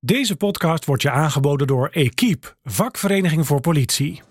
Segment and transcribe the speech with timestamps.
[0.00, 4.22] Deze podcast wordt je aangeboden door Equipe, vakvereniging voor politie.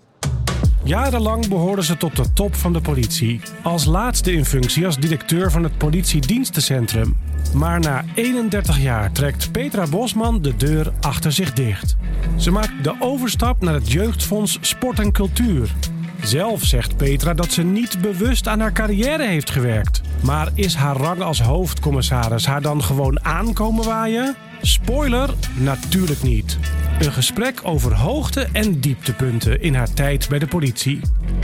[0.84, 3.40] Jarenlang behoorden ze tot de top van de politie.
[3.62, 7.16] Als laatste in functie als directeur van het politiedienstencentrum.
[7.54, 11.96] Maar na 31 jaar trekt Petra Bosman de deur achter zich dicht.
[12.36, 15.74] Ze maakt de overstap naar het Jeugdfonds Sport en Cultuur.
[16.22, 20.00] Zelf zegt Petra dat ze niet bewust aan haar carrière heeft gewerkt.
[20.22, 24.36] Maar is haar rang als hoofdcommissaris haar dan gewoon aankomen waaien?
[24.62, 26.58] Spoiler, natuurlijk niet.
[27.00, 31.00] Een gesprek over hoogte- en dieptepunten in haar tijd bij de politie.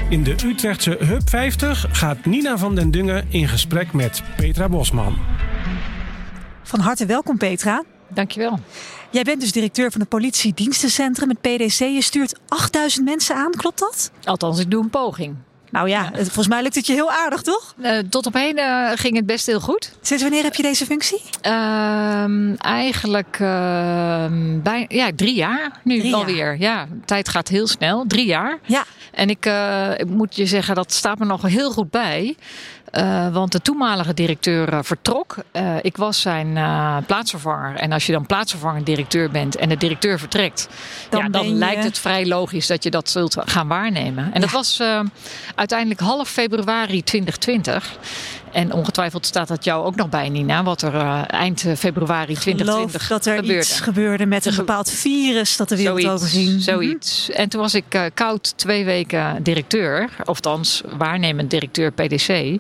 [0.09, 5.17] In de Utrechtse Hub 50 gaat Nina van den Dungen in gesprek met Petra Bosman.
[6.63, 7.85] Van harte welkom, Petra.
[8.09, 8.59] Dankjewel.
[9.11, 11.79] Jij bent dus directeur van het politiedienstencentrum, het PDC.
[11.79, 14.11] Je stuurt 8000 mensen aan, klopt dat?
[14.25, 15.37] Althans, ik doe een poging.
[15.75, 17.75] Nou ja, het- volgens mij lukt het je heel aardig, toch?
[17.83, 19.93] Eh, tot op heden eh, ging het best heel goed.
[20.01, 21.21] Sinds wanneer heb je deze functie?
[21.41, 26.19] Ehm, eigenlijk ehm, bij, ja, drie jaar nu Drie jaar.
[26.21, 26.57] alweer.
[26.59, 28.05] Ja, tijd gaat heel snel.
[28.07, 28.59] Drie jaar.
[28.67, 28.85] Ja.
[29.13, 32.37] En ik, eh, ik moet je zeggen, dat staat me nog heel goed bij.
[32.95, 35.37] Eh, want de toenmalige directeur eh, vertrok.
[35.53, 36.53] Eh, ik was zijn
[37.07, 37.75] plaatsvervanger.
[37.77, 40.69] En als je dan plaatsvervangend directeur bent en de directeur vertrekt,
[41.11, 43.69] Dan dan, ja, dan ben je- lijkt het vrij logisch dat je dat zult gaan
[43.69, 44.33] waarnemen.
[44.33, 44.83] En dat was
[45.55, 47.93] uiteindelijk half februari 2020.
[48.55, 52.39] En ongetwijfeld staat dat jou ook nog bij, Nina, wat er eh, eind februari Ik
[52.39, 53.59] 2020 geloof dat er gebeurde.
[53.59, 56.63] iets gebeurde met een bepaald virus dat de wereld Zoiets, overging.
[56.63, 57.31] zoiets.
[57.31, 62.59] En toen was ik eh, koud twee weken directeur, of althans waarnemend directeur PDC.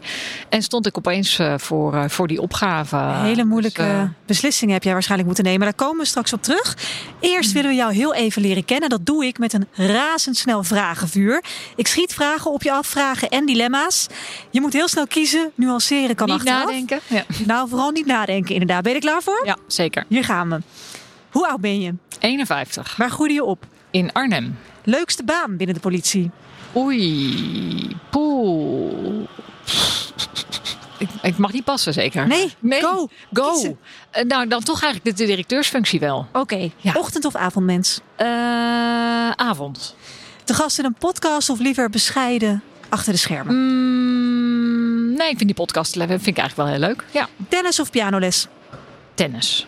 [0.48, 2.97] En stond ik opeens eh, voor, eh, voor die opgave.
[2.97, 5.67] Hele moeilijke Dus, eh, beslissingen heb jij waarschijnlijk moeten nemen.
[5.67, 6.77] Daar komen we straks op terug.
[7.20, 8.89] Eerst willen we jou heel even leren kennen.
[8.89, 11.45] Dat doe ik met een razendsnel vragenvuur.
[11.77, 14.06] Ik schiet vragen op je af, vragen en dilemma's.
[14.51, 15.53] Je moet heel snel kiezen.
[15.89, 16.65] Kan niet achteraf.
[16.65, 17.01] nadenken.
[17.07, 17.25] Ja.
[17.47, 18.83] Nou, vooral niet nadenken inderdaad.
[18.83, 19.43] Ben je er klaar voor?
[19.45, 20.05] ja, zeker.
[20.09, 20.59] Hier gaan we.
[21.31, 21.95] Hoe oud ben je?
[22.21, 22.97] 51.
[22.97, 23.67] Waar groeide je op?
[23.91, 24.59] In Arnhem.
[24.85, 26.31] Leukste baan binnen de politie?
[26.77, 29.29] Oei, poeh.
[30.98, 32.27] Ik, ik mag niet passen, zeker?
[32.27, 32.81] Nee, nee.
[32.83, 33.08] go.
[33.33, 33.77] Go.
[34.11, 36.27] Eh, nou, dan toch eigenlijk de directeursfunctie wel.
[36.33, 36.92] Oké, Ja.
[36.97, 38.01] ochtend- of avondmens?
[38.17, 38.27] Eh,
[39.31, 39.97] avond.
[40.45, 43.55] Te gast in een podcast of liever bescheiden achter de schermen?
[43.57, 44.64] Mm,
[45.17, 47.05] nee, ik vind die podcast vind ik eigenlijk wel heel leuk.
[47.11, 47.29] Ja.
[47.48, 48.47] Tennis of pianoles?
[49.14, 49.67] Tennis.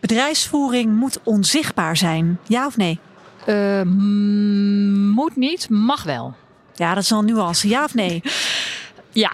[0.00, 2.38] Bedrijfsvoering moet onzichtbaar zijn.
[2.46, 2.98] Ja of nee?
[3.44, 6.34] Eh, mm, moet niet, mag wel.
[6.74, 7.68] Ja, dat is al een nuance.
[7.68, 8.22] Ja of nee?
[9.12, 9.32] Ja.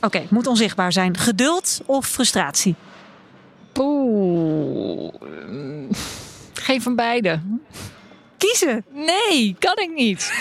[0.00, 1.16] Oké, moet onzichtbaar zijn.
[1.16, 2.74] Geduld of frustratie?
[3.78, 5.12] Oeh.
[5.48, 5.88] mm,
[6.54, 7.40] Geen van beide.
[8.38, 8.84] Kiezen.
[8.92, 10.32] Nee, kan ik niet.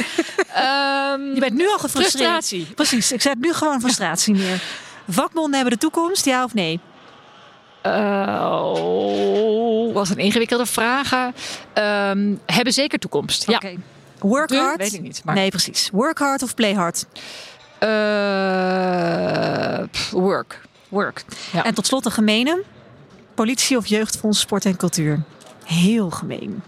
[0.54, 2.30] Ehm, Je bent nu al gefrustreerd.
[2.30, 2.66] Frustratie.
[2.76, 4.62] Precies, ik zet nu gewoon frustratie neer.
[5.10, 6.80] Vakbonden hebben de toekomst, ja of nee?
[8.58, 11.12] Oh, wat een ingewikkelde vraag.
[11.74, 13.48] Ehm, hebben zeker toekomst.
[13.48, 13.56] Ja.
[13.56, 13.76] Oké.
[14.20, 14.58] Work De?
[14.58, 14.78] hard?
[14.78, 15.90] Weet ik niet, maar- Nee, precies.
[15.92, 17.06] Work hard of play hard?
[17.80, 17.88] Eh,
[19.92, 20.62] pff, work.
[20.90, 21.24] Work.
[21.54, 21.64] Ja.
[21.64, 22.64] En tot slot een gemene.
[23.36, 25.22] Politie of jeugdfonds sport en cultuur?
[25.66, 26.64] Heel gemeen.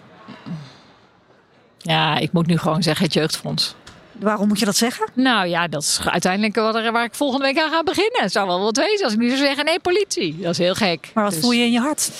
[1.81, 3.75] Ja, ik moet nu gewoon zeggen het jeugdfonds.
[4.11, 5.07] Waarom moet je dat zeggen?
[5.13, 8.21] Nou ja, dat is uiteindelijk wat er, waar ik volgende week aan ga beginnen.
[8.21, 10.37] Het zou wel wat wezen als ik nu zou zeggen, nee, politie.
[10.39, 11.11] Dat is heel gek.
[11.13, 12.11] Maar wat Dus, voel je in je hart?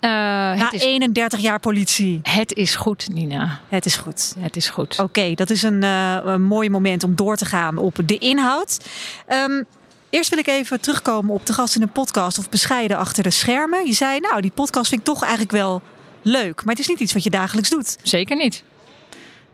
[0.00, 2.20] eh, Na het, is, 31 jaar politie.
[2.22, 3.60] het is goed, Nina.
[3.68, 4.34] Het is goed.
[4.38, 4.98] Het is goed.
[4.98, 8.78] Oké, dat is een, eh, een mooi moment om door te gaan op de inhoud.
[9.26, 9.62] Ehm,
[10.10, 13.30] eerst wil ik even terugkomen op de gast in een podcast of bescheiden achter de
[13.30, 13.86] schermen.
[13.86, 15.82] Je zei, nou, die podcast vind ik toch eigenlijk wel
[16.22, 16.64] leuk.
[16.64, 17.96] Maar het is niet iets wat je dagelijks doet.
[18.02, 18.62] Zeker niet.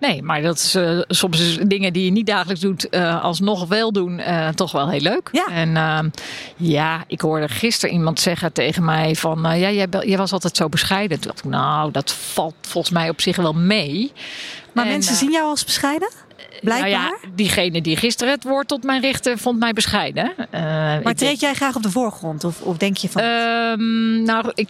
[0.00, 3.68] Nee, maar dat is eh, soms is dingen die je niet dagelijks doet, eh, alsnog
[3.68, 5.28] wel doen, eh, toch wel heel leuk.
[5.32, 5.46] Ja.
[5.46, 6.12] En
[6.56, 11.20] ja, ik hoorde gisteren iemand zeggen tegen mij van, ja, jij, was altijd zo bescheiden.
[11.20, 14.12] Toen dacht ik, nou, dat valt volgens mij op zich wel mee.
[14.72, 16.10] Maar En, mensen zien jou als bescheiden?
[16.60, 16.90] Blijkbaar.
[16.90, 20.32] Nou ja, diegene die gisteren het woord tot mij richtte, vond mij bescheiden.
[21.02, 22.44] Maar treed jij graag op de voorgrond?
[22.44, 23.22] Of, of denk je van...
[23.22, 24.68] Ehm, nou, ik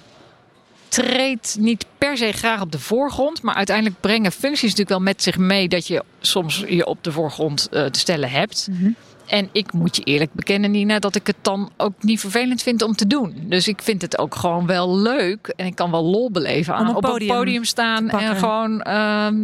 [0.90, 3.42] treed niet per se graag op de voorgrond.
[3.42, 7.12] Maar uiteindelijk brengen functies natuurlijk wel met zich mee dat je soms je op de
[7.12, 8.68] voorgrond eh, te stellen hebt.
[8.70, 8.90] Mhm.
[9.30, 12.82] En ik moet je eerlijk bekennen, Nina, dat ik het dan ook niet vervelend vind
[12.82, 13.34] om te doen.
[13.46, 15.52] Dus ik vind het ook gewoon wel leuk.
[15.56, 18.82] En ik kan wel lol beleven aan een op podium een podium staan en gewoon,
[18.82, 19.36] ehm,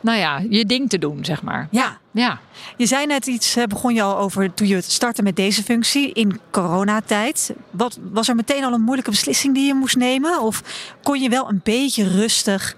[0.00, 1.68] nou ja, je ding te doen, zeg maar.
[1.70, 2.40] ja, Ja.
[2.76, 6.40] je zei net iets, begon je al over toen je startte met deze functie in
[6.50, 7.52] coronatijd.
[7.70, 10.40] Wat, was er meteen al een moeilijke beslissing die je moest nemen?
[10.42, 10.62] Of
[11.02, 12.76] kon je wel een beetje rustig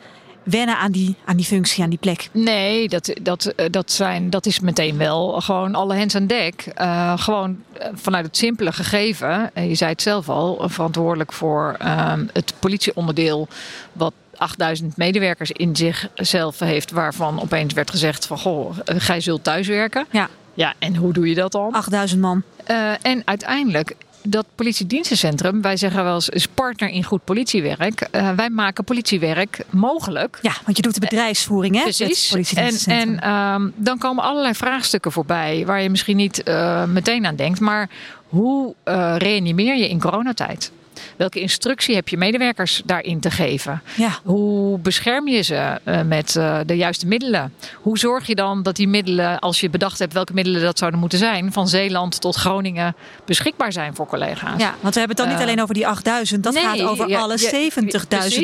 [0.50, 2.28] wennen aan die, aan die functie, aan die plek?
[2.32, 6.68] Nee, dat, dat, eh, dat, zijn, dat is meteen wel gewoon alle hens aan dek.
[6.74, 9.50] Eh, gewoon eh, vanuit het simpele gegeven.
[9.54, 13.48] je zei het zelf al, verantwoordelijk voor ehm, het politieonderdeel.
[13.92, 20.06] Wat 8000 medewerkers in zichzelf heeft, waarvan opeens werd gezegd van goh, gij zult thuiswerken.
[20.10, 20.28] Ja.
[20.54, 21.72] Ja, en hoe doe je dat dan?
[21.72, 22.42] 8000 man.
[22.70, 28.08] Uh, en uiteindelijk dat politiedienstencentrum, wij zeggen wel eens, is partner in goed politiewerk.
[28.12, 30.38] Uh, wij maken politiewerk mogelijk.
[30.42, 31.82] Ja, want je doet de bedrijfsvoering, hè?
[31.82, 32.54] Precies.
[32.54, 37.36] En, en um, dan komen allerlei vraagstukken voorbij waar je misschien niet uh, meteen aan
[37.36, 37.60] denkt.
[37.60, 37.90] Maar
[38.28, 38.74] hoe
[39.16, 40.72] reanimeer je in coronatijd?
[41.20, 43.82] Welke instructie heb je medewerkers daarin te geven?
[43.96, 44.18] Ja.
[44.24, 47.54] Hoe bescherm je ze uh, met uh, de juiste middelen?
[47.74, 51.00] Hoe zorg je dan dat die middelen, als je bedacht hebt welke middelen dat zouden
[51.00, 54.60] moeten zijn, van Zeeland tot Groningen beschikbaar zijn voor collega's?
[54.60, 56.80] Ja, want we hebben het dan niet uh, alleen over die 8000, dat nee, gaat
[56.82, 57.48] over ja, alle 70.000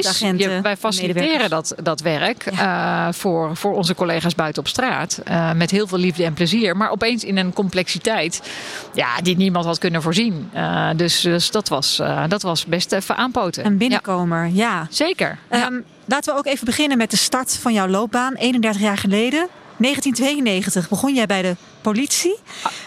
[0.09, 0.51] agenten.
[0.51, 3.13] Je, wij faciliteren dat, dat werk ja.
[3.13, 5.23] voor, voor onze collega's buiten op straat.
[5.55, 6.77] met heel veel liefde en plezier.
[6.77, 8.43] Maar opeens in een complexiteit
[8.95, 10.51] ja, die niemand had kunnen voorzien.
[10.97, 12.03] dus, dus dat was.
[12.29, 13.67] dat was best even aanpoten.
[13.67, 14.53] Een binnenkomer, ja.
[14.53, 14.87] ja.
[14.91, 15.39] Zeker.
[15.51, 15.71] Um, ja.
[16.05, 18.35] Laten we ook even beginnen met de start van jouw loopbaan.
[18.35, 19.49] 31 jaar geleden.
[19.79, 22.39] 1992 begon jij bij de politie.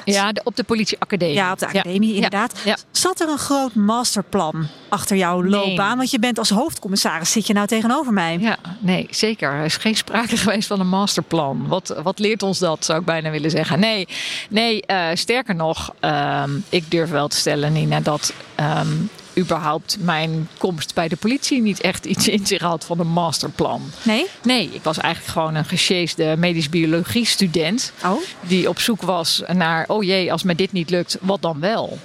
[0.06, 1.34] Ja, de, op de politieacademie.
[1.36, 2.16] Ja, op de academie, ja.
[2.16, 2.60] inderdaad.
[2.66, 2.78] Ja.
[2.92, 5.88] Zat er een groot masterplan achter jouw loopbaan?
[5.88, 5.98] Nee.
[5.98, 8.38] Want je bent als hoofdcommissaris, zit je nou tegenover mij?
[8.40, 9.52] Ja, nee, zeker.
[9.52, 11.68] Er is geen sprake geweest van een masterplan.
[11.68, 13.80] Wat, wat leert ons dat, zou ik bijna willen zeggen.
[13.80, 14.08] Nee,
[14.50, 18.34] nee uh, sterker nog, uh, ik durf wel te stellen, Nina, dat...
[18.60, 23.08] Um, überhaupt mijn komst bij de politie niet echt iets in zich had van een
[23.08, 23.82] masterplan.
[24.02, 24.26] Nee?
[24.44, 27.94] Nee, ik was eigenlijk gewoon een gesjeesde medisch biologie student.
[28.06, 28.22] Oh.
[28.42, 31.98] Die op zoek was naar, oh jee, als me dit niet lukt, wat dan wel?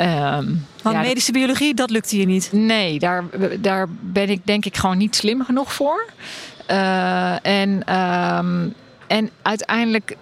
[0.00, 2.48] Um, Want ja, medische biologie, dat lukte je niet?
[2.52, 3.24] Nee, daar,
[3.60, 6.06] daar ben ik denk ik gewoon niet slim genoeg voor.
[6.70, 7.96] Uh, en...
[7.96, 8.74] Um,
[9.06, 10.16] en uiteindelijk,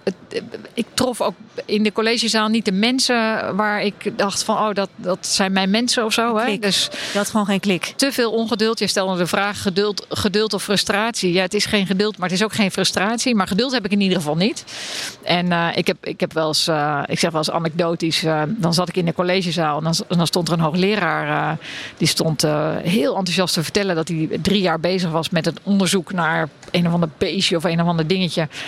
[0.73, 1.33] ik trof ook
[1.65, 3.15] in de collegezaal niet de mensen
[3.55, 6.37] waar ik dacht van, oh, dat, dat zijn mijn mensen of zo.
[6.37, 6.57] Hè?
[6.57, 7.93] Dus je had gewoon geen klik.
[7.95, 8.79] Te veel ongeduld.
[8.79, 11.33] Je stelde de vraag geduld, geduld of frustratie.
[11.33, 13.35] Ja, het is geen geduld, maar het is ook geen frustratie.
[13.35, 14.63] Maar geduld heb ik in ieder geval niet.
[15.23, 18.41] En uh, ik, heb, ik heb wel eens, uh, ik zeg wel eens anekdotisch, uh,
[18.47, 21.57] dan zat ik in de collegezaal en dan, dan stond er een hoogleraar,
[21.97, 22.41] die stond
[22.83, 26.87] heel enthousiast te vertellen dat hij drie jaar bezig was met het onderzoek naar een
[26.87, 28.47] of ander beestje of een of ander dingetje.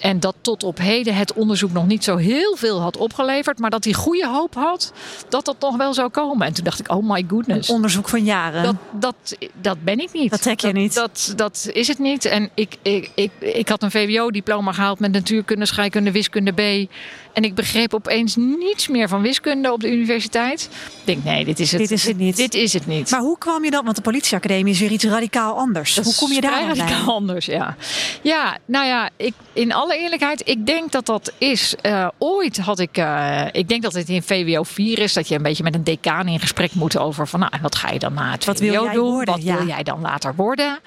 [0.00, 3.58] En dat tot op heden het onderzoek nog niet zo heel veel had opgeleverd.
[3.58, 4.92] Maar dat hij goede hoop had
[5.28, 6.46] dat dat nog wel zou komen.
[6.46, 7.68] En toen dacht ik, oh my goodness.
[7.68, 8.62] Een onderzoek van jaren.
[8.62, 10.30] Dat, dat, dat ben ik niet.
[10.30, 10.94] Dat trek je dat, niet.
[10.94, 12.24] Dat, dat is het niet.
[12.24, 16.90] En ik, ik, ik, ik had een VWO-diploma gehaald met natuurkunde, scheikunde, wiskunde B.
[17.32, 20.68] En ik begreep opeens niets meer van wiskunde op de universiteit.
[20.98, 22.36] Ik denk, nee, dit is het, dit is het niet.
[22.36, 23.10] Dit, dit is het niet.
[23.10, 23.84] Maar hoe kwam je dan?
[23.84, 25.94] Want de politieacademie is weer iets radicaal anders.
[25.94, 27.14] Dat hoe kom je daar radicaal bij?
[27.14, 27.76] anders, ja.
[28.22, 31.74] Ja, nou ja, ik, in alle eerlijkheid, ik denk dat dat is.
[31.82, 35.34] Uh, ooit had ik, uh, ik denk dat het in VWO 4 is, dat je
[35.34, 38.14] een beetje met een decaan in gesprek moet over van, nou, wat ga je dan
[38.14, 39.10] na het wat VWO wil jij doen?
[39.10, 39.34] Worden?
[39.34, 39.56] Wat ja.
[39.56, 40.78] wil jij dan later worden?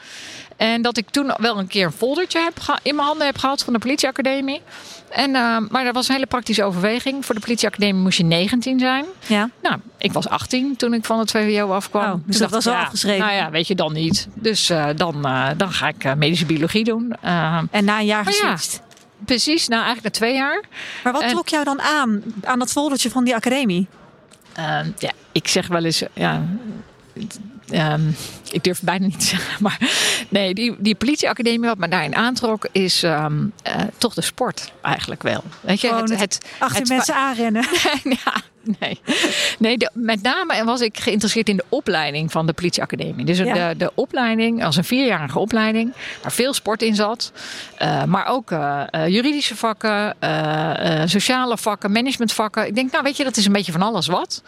[0.57, 3.63] En dat ik toen wel een keer een foldertje heb in mijn handen heb gehad
[3.63, 4.61] van de politieacademie.
[5.09, 7.25] En, uh, maar dat was een hele praktische overweging.
[7.25, 9.06] Voor de politieacademie moest je 19 zijn.
[9.27, 9.49] Ja.
[9.61, 12.11] Nou, ik was 18 toen ik van het VWO afkwam.
[12.11, 13.25] Oh, dus dat was al ja, afgeschreven?
[13.25, 14.27] Nou ja, weet je dan niet.
[14.33, 17.15] Dus uh, dan, uh, dan ga ik medische biologie doen.
[17.71, 18.81] en na een jaar ja, geswitcht?
[19.25, 20.63] Precies, nou eigenlijk na twee jaar.
[21.03, 23.87] Maar wat en, trok jou dan aan, aan dat foldertje van die academie?
[24.97, 26.03] ja, ik zeg wel eens...
[26.13, 26.45] Ja,
[27.73, 28.15] Um,
[28.51, 29.63] ik durf het bijna niet te zeggen.
[29.63, 29.79] Maar
[30.29, 35.23] nee, die, die politieacademie wat me daarin aantrok is um, uh, toch de sport eigenlijk
[35.23, 35.44] wel.
[35.61, 37.65] Weet je, het, het, achter het, mensen aanrennen.
[38.23, 38.42] ja,
[38.80, 38.99] nee.
[39.59, 43.25] nee de, met name was ik geïnteresseerd in de opleiding van de politieacademie.
[43.25, 43.69] Dus Ja.
[43.69, 47.31] de, de opleiding, als een vierjarige opleiding, waar veel sport in zat.
[47.81, 50.15] Uh, maar ook uh, juridische vakken,
[51.06, 52.68] sociale vakken, managementvakken.
[52.68, 54.44] Ik denk, nou weet je, dat is een beetje van alles wat.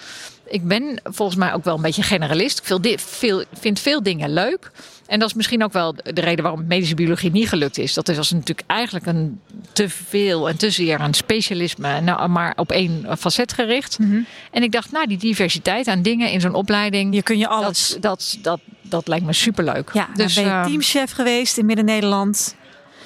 [0.47, 2.57] Ik ben volgens mij ook wel een beetje generalist.
[2.57, 4.71] Ik veel, veel, vind veel dingen leuk.
[5.05, 7.93] En dat is misschien ook wel de reden waarom medische biologie niet gelukt is.
[7.93, 9.39] Dat is als natuurlijk eigenlijk een
[9.71, 13.99] te veel en te zeer een specialisme, nou, maar op één facet gericht.
[13.99, 14.25] Mm -hmm.
[14.51, 17.11] En ik dacht, nou, die diversiteit aan dingen in zo'n opleiding.
[17.11, 17.89] Hier kun je alles.
[17.89, 19.89] Dat, dat, dat, dat lijkt me superleuk.
[19.93, 22.55] Ja, dus ben je uh, teamchef geweest in Midden-Nederland.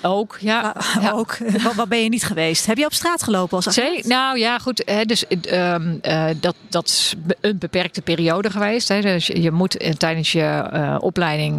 [0.02, 0.76] Ook, ja.
[0.78, 1.12] Uh, ja.
[1.12, 1.38] Ook.
[1.64, 2.66] wat, wat, ben je niet geweest?
[2.66, 4.06] Heb je op straat gelopen als agent?
[4.06, 4.82] Nou ja, goed.
[4.86, 8.88] Hè, dus, um, uh, dat, dat is een beperkte periode geweest.
[8.88, 9.02] Hè.
[9.02, 11.54] Dus je moet uh, tijdens je opleiding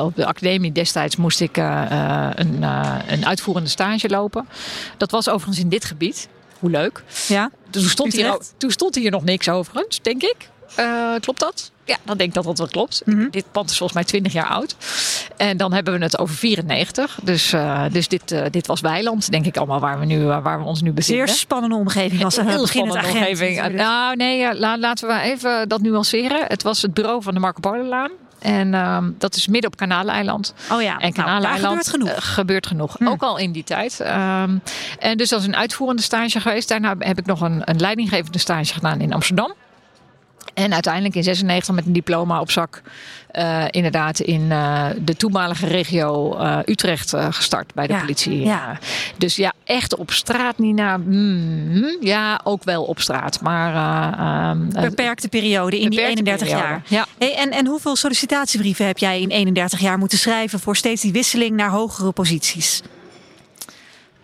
[0.00, 2.62] op de academie destijds moest ik een,
[3.06, 4.48] een uitvoerende stage lopen.
[4.96, 6.28] Dat was overigens in dit gebied.
[6.58, 7.02] Hoe leuk.
[7.28, 7.50] Ja.
[7.70, 10.36] Toen stond, hier, toen stond hier nog niks overigens, denk ik.
[11.20, 11.70] Klopt dat?
[11.84, 13.02] Ja, dan denk ik dat dat wel klopt.
[13.04, 13.16] Mhm.
[13.16, 13.30] Mm -hmm.
[13.30, 14.76] Dit pand is volgens mij 20 jaar oud.
[15.36, 17.18] En dan hebben we het over 94.
[17.22, 20.58] Dus, uh, dus dit, uh, dit was Weiland, denk ik allemaal, waar we, nu, waar
[20.58, 21.26] we ons nu bevinden.
[21.26, 23.72] Zeer spannende omgeving als een heel spannende omgeving.
[23.72, 26.44] Nou, nee, la, laten we even dat nuanceren.
[26.46, 28.08] Het was het bureau van de Marco Polo.
[28.38, 30.54] En ehm, dat is midden op Kanaleiland.
[30.72, 32.08] Oh ja, En nou, Kanaleiland gebeurt genoeg.
[32.08, 32.98] eh, gebeurt genoeg.
[32.98, 33.08] Hm.
[33.08, 34.00] Ook al in die tijd.
[34.00, 34.58] Ehm,
[34.98, 36.68] en dus dat is een uitvoerende stage geweest.
[36.68, 39.54] Daarna heb ik nog een, een leidinggevende stage gedaan in Amsterdam.
[40.56, 42.82] En uiteindelijk in 96 met een diploma op zak.
[43.30, 48.40] eh, inderdaad in eh, de toenmalige regio eh, Utrecht gestart bij de Ja, politie.
[48.44, 48.78] ja.
[49.16, 50.96] Dus ja, echt op straat, Nina.
[50.96, 53.40] Mm, ja, ook wel op straat.
[53.40, 54.18] Maar eh,
[54.50, 56.68] ehm, eh, Beperkte periode in die beperkte 31 periode.
[56.68, 56.82] jaar.
[56.88, 57.06] Ja.
[57.18, 61.12] Hey, en, en hoeveel sollicitatiebrieven heb jij in 31 jaar moeten schrijven voor steeds die
[61.12, 62.82] wisseling naar hogere posities?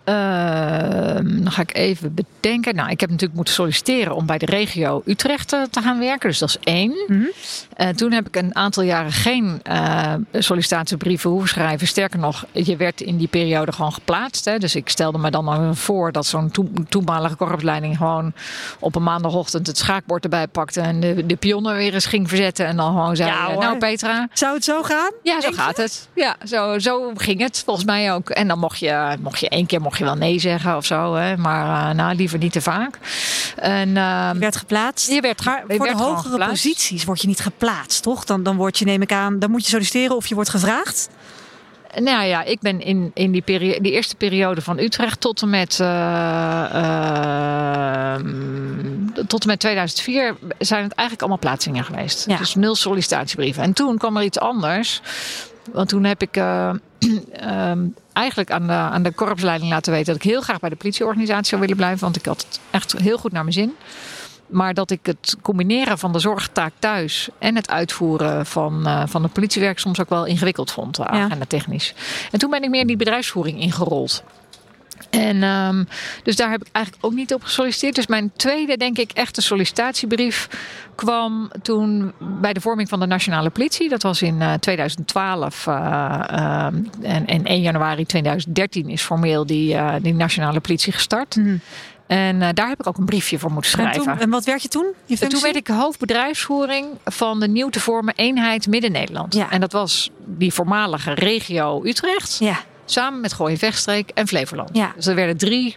[0.05, 2.75] Ehm, dan ga ik even bedenken.
[2.75, 6.29] Nou, ik heb natuurlijk moeten solliciteren om bij de regio Utrecht eh, te gaan werken.
[6.29, 6.95] Dus dat is één.
[7.77, 11.87] Eh, toen heb ik een aantal jaren geen eh, sollicitatiebrieven hoeven schrijven.
[11.87, 14.45] Sterker nog, je werd in die periode gewoon geplaatst.
[14.45, 14.59] Hè.
[14.59, 18.33] Dus ik stelde me dan voor dat zo'n toe- toenmalige korpsleiding gewoon
[18.79, 20.81] op een maandagochtend het schaakbord erbij pakte.
[20.81, 22.67] En de, de pionnen weer eens ging verzetten.
[22.67, 23.55] En dan gewoon zei: Ja.
[23.55, 24.29] Nou, Petra.
[24.33, 25.11] Zou het zo gaan?
[25.23, 26.09] Ja, zo gaat het.
[26.15, 28.31] Ja, zo, zo ging het volgens mij ook.
[28.31, 31.15] En dan mocht je, mocht je één keer mocht je wel nee zeggen of zo.
[31.15, 31.37] Hè.
[31.37, 32.99] Maar eh, nou, liever niet te vaak.
[33.57, 35.11] En, ehm, Je werd geplaatst.
[35.11, 36.63] Je werd maar voor werd de hogere geplaatst.
[36.63, 38.25] posities word je niet geplaatst, toch?
[38.25, 41.09] Dan, dan word je, neem ik aan, dan moet je solliciteren of je wordt gevraagd.
[41.95, 45.51] Nou ja, ik ben in, in die, perio- die eerste periode van Utrecht tot en
[45.51, 46.65] met, eh,
[48.15, 48.27] ehm,
[49.27, 52.25] tot en met 2004 zijn het eigenlijk allemaal plaatsingen geweest.
[52.27, 52.37] Ja.
[52.37, 53.63] Dus nul sollicitatiebrieven.
[53.63, 55.01] En toen kwam er iets anders.
[55.71, 56.71] Want toen heb ik eh,
[57.33, 60.77] ehm, eigenlijk aan de, aan de korpsleiding laten weten dat ik heel graag bij de
[60.77, 62.01] politieorganisatie zou willen blijven.
[62.01, 63.75] Want ik had het echt heel goed naar mijn zin.
[64.47, 69.23] Maar dat ik het combineren van de zorgtaak thuis en het uitvoeren van, eh, van
[69.23, 71.25] het politiewerk soms ook wel ingewikkeld vond, uh, Ja.
[71.25, 71.95] agenda technisch.
[72.31, 74.25] En toen ben ik meer die bedrijfsvoering ingerold.
[75.13, 75.85] En ehm,
[76.23, 77.95] dus daar heb ik eigenlijk ook niet op gesolliciteerd.
[77.95, 80.49] Dus mijn tweede, denk ik, echte sollicitatiebrief
[80.95, 83.89] kwam toen bij de vorming van de nationale politie.
[83.89, 85.75] Dat was in eh, 2012 eh,
[86.27, 91.37] ehm, en, en 1 januari 2013 is formeel die, eh, die nationale politie gestart.
[92.13, 94.03] En eh, daar heb ik ook een briefje voor moeten En, schrijven.
[94.03, 94.93] toen, en wat werd je toen?
[95.07, 99.35] Je En toen werd ik hoofdbedrijfsvoering van de nieuw te vormen eenheid Midden-Nederland.
[99.35, 99.51] Ja.
[99.51, 102.37] En dat was die voormalige regio Utrecht.
[102.41, 102.61] Ja,
[102.93, 104.71] Samen met Gooi Vechtstreek en Flevoland.
[104.73, 104.93] Ja.
[104.97, 105.77] Dus er werden drie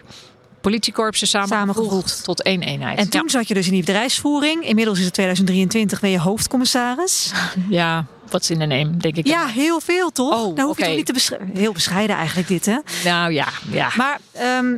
[0.60, 2.98] politiekorpsen samengevoegd tot één eenheid.
[2.98, 4.64] en toen zat je dus in die bedrijfsvoering.
[4.64, 7.32] Inmiddels is het 2023, ben je hoofdcommissaris.
[7.68, 9.26] Ja, wat is in de neem, denk ik.
[9.26, 10.34] Ja, heel veel toch?
[10.34, 11.50] Oh, nou hoef je toch niet te beschrijven.
[11.54, 12.78] Heel bescheiden eigenlijk dit, hè?
[13.04, 13.90] Nou ja, ja.
[13.96, 14.76] Maar ehm,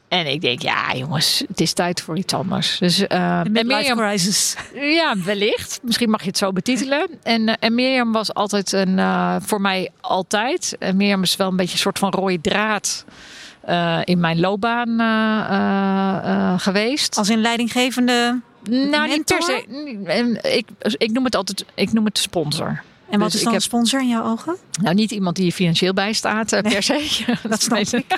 [0.07, 2.77] En ik denk, ja jongens, het is tijd voor iets anders.
[2.77, 4.55] Dus, eh, en Mirjam, crisis.
[4.73, 5.79] ja, wellicht.
[5.83, 7.07] Misschien mag je het zo betitelen.
[7.23, 10.75] En, eh, en Mirjam was altijd een, eh, voor mij altijd.
[10.79, 13.05] En Mirjam is wel een beetje een soort van rode draad
[13.61, 17.17] eh, in mijn loopbaan eh, eh, eh, geweest.
[17.17, 18.39] Als in leidinggevende.
[18.69, 19.63] Nou, niet per se.
[20.41, 22.83] Ik, ik noem het altijd, ik noem het sponsor.
[23.11, 24.55] En wat Dus is dan een sponsor in jouw ogen?
[24.81, 27.25] Nou, niet iemand die je financieel bijstaat eh, per se.
[27.49, 28.17] dat snap ik.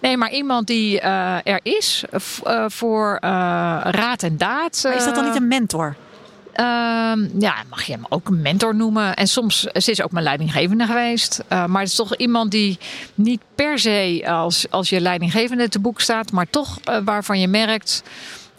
[0.00, 4.80] Nee, maar iemand die eh, er is eh, voor raad en daad.
[4.82, 5.96] Maar is dat dan niet een mentor?
[6.52, 9.16] Ehm, ja, mag je hem ook een mentor noemen.
[9.16, 11.44] En soms ze is ook mijn leidinggevende geweest.
[11.48, 12.78] Maar het is toch iemand die
[13.14, 18.02] niet per se als, als je leidinggevende te boek staat, maar toch waarvan je merkt.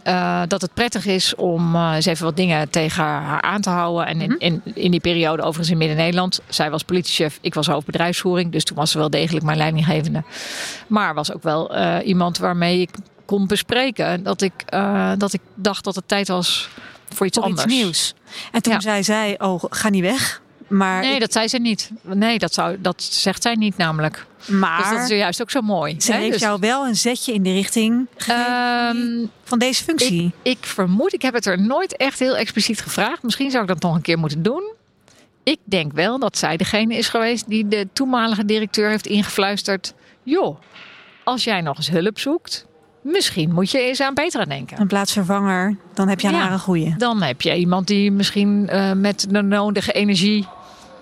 [0.09, 3.69] Uh, dat het prettig is om uh, eens even wat dingen tegen haar aan te
[3.69, 4.05] houden.
[4.07, 4.39] En in, Mhm.
[4.39, 8.51] in, in die periode, overigens in Midden-Nederland, zij was politiechef, ik was hoofdbedrijfsvoering.
[8.51, 10.23] Dus toen was ze wel degelijk mijn leidinggevende.
[10.87, 12.89] Maar was ook wel uh, iemand waarmee ik
[13.25, 14.53] kon bespreken dat ik,
[15.17, 16.69] dat ik dacht dat het tijd was
[17.13, 17.65] voor iets Voor anders.
[17.65, 18.13] iets nieuws.
[18.51, 18.79] En toen Ja.
[18.79, 20.41] zei zij, oh, ga niet weg.
[20.69, 21.91] Maar, Nee, ik- dat zei ze niet.
[22.01, 24.25] Nee, dat, zou, dat zegt zij niet namelijk.
[24.47, 25.95] maar Dus dat is juist ook zo mooi.
[26.01, 28.97] ze heeft Dus, jou wel een zetje in de richting ehm,
[29.43, 30.31] van deze functie.
[30.41, 33.23] Ik vermoed, ik heb het er nooit echt heel expliciet gevraagd.
[33.23, 34.73] Misschien zou ik dat nog een keer moeten doen.
[35.43, 39.93] Ik denk wel dat zij degene is geweest die de toenmalige directeur heeft ingefluisterd.
[40.23, 40.59] Joh,
[41.23, 42.65] als jij nog eens hulp zoekt,
[43.01, 44.79] misschien moet je eens aan Petra denken.
[44.81, 46.51] Een plaatsvervanger, dan heb je Ja.
[46.51, 46.95] een goeie.
[46.97, 50.47] Dan heb je iemand die misschien eh, met de nodige energie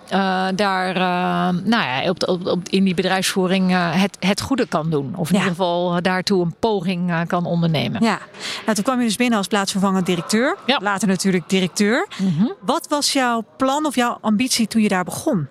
[0.09, 4.67] eh, daar eh, nou ja, op, op, op, in die bedrijfsvoering eh, het, het goede
[4.67, 5.13] kan doen.
[5.15, 5.41] Of in Ja.
[5.41, 8.03] ieder geval daartoe een poging kan ondernemen.
[8.03, 8.19] Ja,
[8.63, 10.57] nou, toen kwam je dus binnen als plaatsvervangend directeur.
[10.65, 10.79] Ja.
[10.81, 12.07] Later natuurlijk directeur.
[12.17, 12.45] Mhm.
[12.61, 15.47] Wat was jouw plan of jouw ambitie toen je daar begon?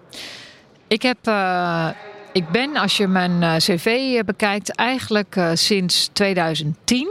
[0.88, 1.18] Ik heb.
[2.32, 7.08] ik ben, als je mijn cv bekijkt, eigenlijk sinds 2010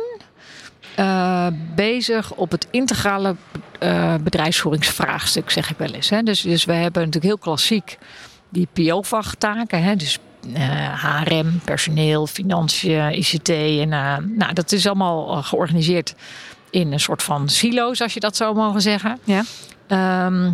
[0.95, 3.35] eh, bezig op het integrale
[3.79, 6.09] eh, bedrijfsvoeringsvraagstuk, zeg ik wel eens.
[6.09, 6.23] Hè.
[6.23, 7.97] Dus, dus we hebben natuurlijk heel klassiek
[8.49, 9.83] die PO-vachttaken.
[9.83, 9.95] Hè.
[9.95, 10.17] Dus
[10.53, 13.49] eh, HRM, personeel, financiën, ICT.
[13.49, 16.15] En, eh, nou, dat is allemaal georganiseerd
[16.69, 19.19] in een soort van silo's, als je dat zou mogen zeggen.
[19.23, 19.43] Ja.
[19.87, 20.51] Ehm,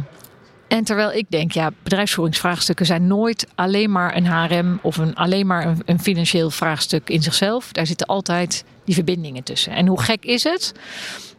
[0.67, 5.47] en terwijl ik denk, ja, bedrijfsvoeringsvraagstukken zijn nooit alleen maar een HRM of een, alleen
[5.47, 7.71] maar een, een financieel vraagstuk in zichzelf.
[7.71, 9.73] Daar zitten altijd die verbindingen tussen.
[9.73, 10.73] En hoe gek is het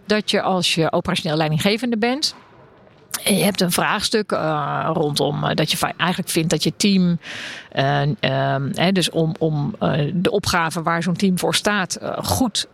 [0.06, 2.34] dat je als je operationeel leidinggevende bent.
[3.24, 7.18] Je hebt een vraagstuk eh, rondom eh, dat je eigenlijk vindt dat je team,
[7.72, 9.74] eh, ehm, hè, dus om, om
[10.14, 12.68] de opgave waar zo'n team voor staat, goed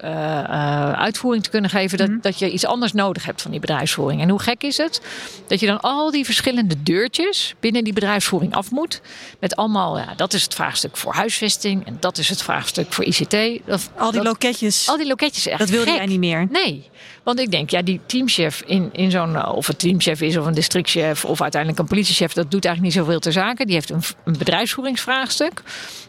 [0.95, 4.21] uitvoering te kunnen geven, dat, dat je iets anders nodig hebt van die bedrijfsvoering.
[4.23, 5.01] En hoe gek is het
[5.47, 9.01] dat je dan al die verschillende deurtjes binnen die bedrijfsvoering af moet,
[9.41, 13.05] met allemaal, ja, dat is het vraagstuk voor huisvesting en dat is het vraagstuk voor
[13.05, 13.35] ICT.
[13.35, 15.97] Al die dat- loketjes, al die loketjes echt dat wilde gek.
[15.97, 16.47] jij niet meer.
[16.51, 16.89] Nee,
[17.23, 20.55] want ik denk, ja, die teamchef in, in zo'n, of het teamchef is of een
[20.55, 23.65] districtchef of uiteindelijk een politiechef, dat doet eigenlijk niet zoveel ter zake.
[23.65, 25.63] Die heeft een, een bedrijfsvoeringsvraagstuk.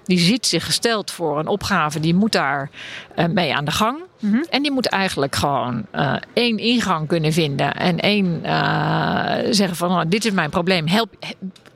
[0.04, 2.70] Die ziet zich gesteld voor een opgave, die moet daar
[3.16, 4.09] eh, mee aan de gang.
[4.20, 4.44] Mhm.
[4.50, 9.92] En die moet eigenlijk gewoon eh, één ingang kunnen vinden en één eh, zeggen van,
[9.92, 11.16] oh, dit is mijn probleem, help,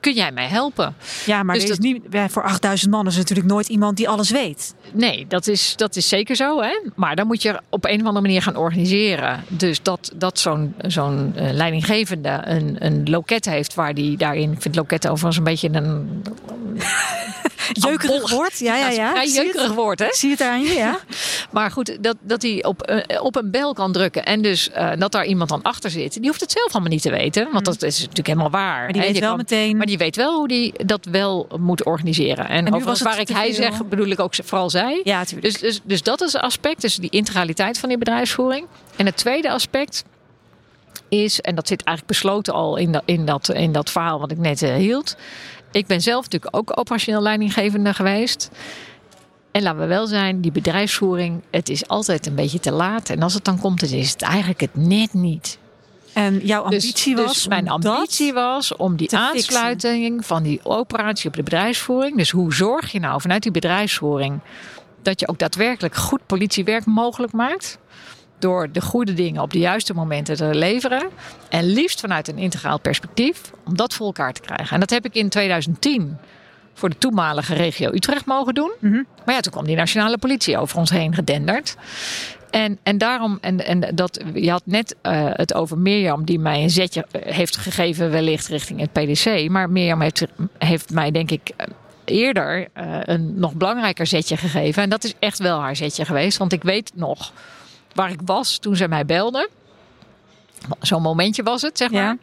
[0.03, 0.95] kun jij mij helpen?
[1.25, 4.75] Ja, maar Dus is niet, voor 8000 man is natuurlijk nooit iemand die alles weet.
[4.93, 6.61] Nee, dat is, dat is zeker zo.
[6.61, 6.79] Hè?
[6.95, 9.43] Maar dan moet je op een of andere manier gaan organiseren.
[9.47, 14.51] Dus dat, dat zo'n zo'n eh, leidinggevende een, een loket heeft waar die daarin...
[14.51, 16.23] Ik vind loket overigens een beetje een...
[17.71, 19.13] Jeukerig woord, ja, ja, ja.
[19.15, 19.33] het.
[19.35, 20.07] jeukerig woord, hè?
[20.09, 20.99] Zie je het aan je, ja?
[21.51, 24.25] Maar goed, dat, dat hij op, eh, op een bel kan drukken.
[24.25, 26.13] En dus eh, dat daar iemand dan achter zit.
[26.13, 27.49] Die hoeft het zelf allemaal niet te weten.
[27.51, 28.83] Want dat is natuurlijk helemaal waar.
[28.83, 31.83] Maar die weet wel kan- meteen- Maar die weet wel hoe die dat wel moet
[31.85, 32.47] organiseren.
[32.49, 35.01] En, overigens het waar ik hij zeg, bedoel ik ook vooral zij.
[35.03, 35.51] Ja, natuurlijk.
[35.51, 38.65] Dus, dus, dus dat is een aspect, dus die integraliteit van die bedrijfsvoering.
[38.95, 40.03] En het tweede aspect
[41.09, 44.31] is, en dat zit eigenlijk besloten al in dat, in dat, in dat verhaal wat
[44.31, 45.15] ik net eh, hield.
[45.73, 48.49] Ik ben zelf natuurlijk ook operationeel leidinggevende geweest.
[49.51, 53.09] En laten we wel zijn, die bedrijfsvoering, het is altijd een beetje te laat.
[53.09, 55.57] En als het dan komt, dan is het eigenlijk het net niet.
[56.13, 59.29] En jouw Dus- ambitie dus, was mijn ambitie was om die fixen.
[59.29, 62.17] aansluiting van die operatie op de bedrijfsvoering.
[62.17, 64.39] Dus hoe zorg je nou vanuit die bedrijfsvoering
[65.01, 67.77] dat je ook daadwerkelijk goed politiewerk mogelijk maakt?
[68.43, 71.09] Door de goede dingen op de juiste momenten te leveren.
[71.49, 73.51] En liefst vanuit een integraal perspectief.
[73.65, 74.73] Om dat voor elkaar te krijgen.
[74.73, 76.17] En dat heb ik in 2010
[76.73, 78.71] voor de toenmalige regio Utrecht mogen doen.
[78.79, 79.03] Mhm.
[79.25, 81.75] Maar ja, toen kwam die nationale politie over ons heen gedenderd.
[82.49, 86.63] En, en daarom, en, en dat, je had net eh, het over Mirjam, die mij
[86.63, 89.49] een zetje eh, heeft gegeven, wellicht richting het PDC.
[89.49, 90.25] Maar Mirjam heeft,
[90.57, 91.67] heeft mij, denk ik, eh,
[92.05, 92.67] eerder
[93.03, 94.83] een nog belangrijker zetje gegeven.
[94.83, 96.37] En dat is echt wel haar zetje geweest.
[96.37, 97.31] Want ik weet nog
[97.93, 99.49] waar ik was toen zij mij belde.
[100.79, 102.01] Zo'n momentje was het, zeg maar.
[102.01, 102.17] Ja.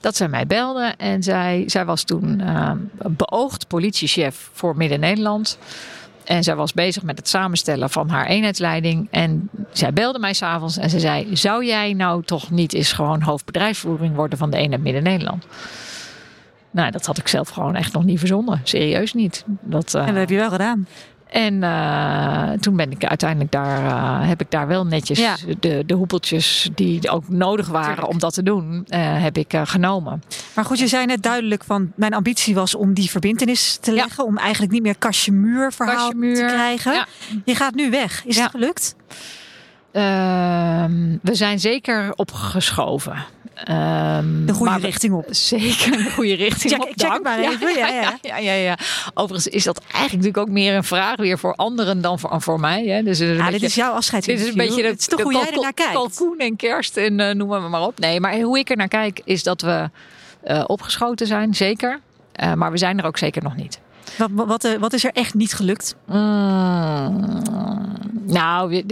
[0.00, 2.72] Dat zij mij belde en zij, zij was toen eh,
[3.08, 5.58] beoogd politiechef voor Midden-Nederland.
[6.24, 9.08] En zij was bezig met het samenstellen van haar eenheidsleiding.
[9.10, 13.22] En zij belde mij s'avonds en ze zei: Zou jij nou toch niet eens gewoon
[13.22, 15.46] hoofdbedrijfsvoering worden van de eenheid Midden-Nederland?
[16.70, 18.60] Nou, dat had ik zelf gewoon echt nog niet verzonnen.
[18.62, 19.44] Serieus niet.
[19.46, 20.86] Dat, eh, En dat heb je wel gedaan.
[21.34, 25.36] En eh, toen ben ik uiteindelijk daar, eh, heb ik daar wel netjes Ja.
[25.60, 28.08] de, de hoepeltjes die ook nodig waren Tuurlijk.
[28.12, 30.22] om dat te doen, eh, heb ik genomen.
[30.54, 33.96] Maar goed, je zei net duidelijk van mijn ambitie was om die verbindenis te Ja.
[34.02, 34.24] leggen.
[34.24, 36.92] Om eigenlijk niet meer cachemur verhaal Cachemur, te krijgen.
[36.92, 37.06] ja.
[37.44, 38.24] Je gaat nu weg.
[38.24, 38.94] Is het gelukt?
[39.92, 43.16] Ehm, we zijn zeker opgeschoven.
[43.54, 45.26] Ehm, de goede richting op.
[45.30, 46.92] Zeker de goede richting check, op.
[46.96, 47.74] Check het maar even.
[47.78, 48.38] Ja ja ja.
[48.38, 48.78] ja, ja,
[49.14, 52.60] Overigens is dat eigenlijk natuurlijk ook meer een vraag weer voor anderen dan voor, voor
[52.60, 52.84] mij.
[52.86, 53.02] Hè.
[53.02, 54.24] Dus ja, dit is jouw afscheid.
[54.24, 55.92] Dit is een beetje het is toch hoe jij er naar kijkt.
[55.92, 57.98] Kalkoen en kerst en uh, noem maar, maar op.
[57.98, 59.90] Nee, maar hoe ik er naar kijk is dat we
[60.46, 62.00] uh, opgeschoten zijn, zeker.
[62.42, 63.80] Uh, maar we zijn er ook zeker nog niet.
[64.18, 65.96] Wat, wat, wat, is er echt niet gelukt?
[66.06, 67.32] Mm,
[68.26, 68.82] nou,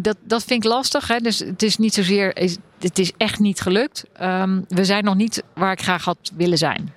[0.00, 1.08] dat, dat vind ik lastig.
[1.08, 1.18] Hè.
[1.18, 2.48] Dus het is niet zozeer.
[2.78, 4.04] Het is echt niet gelukt.
[4.22, 6.92] Um, we zijn nog niet waar ik graag had willen zijn.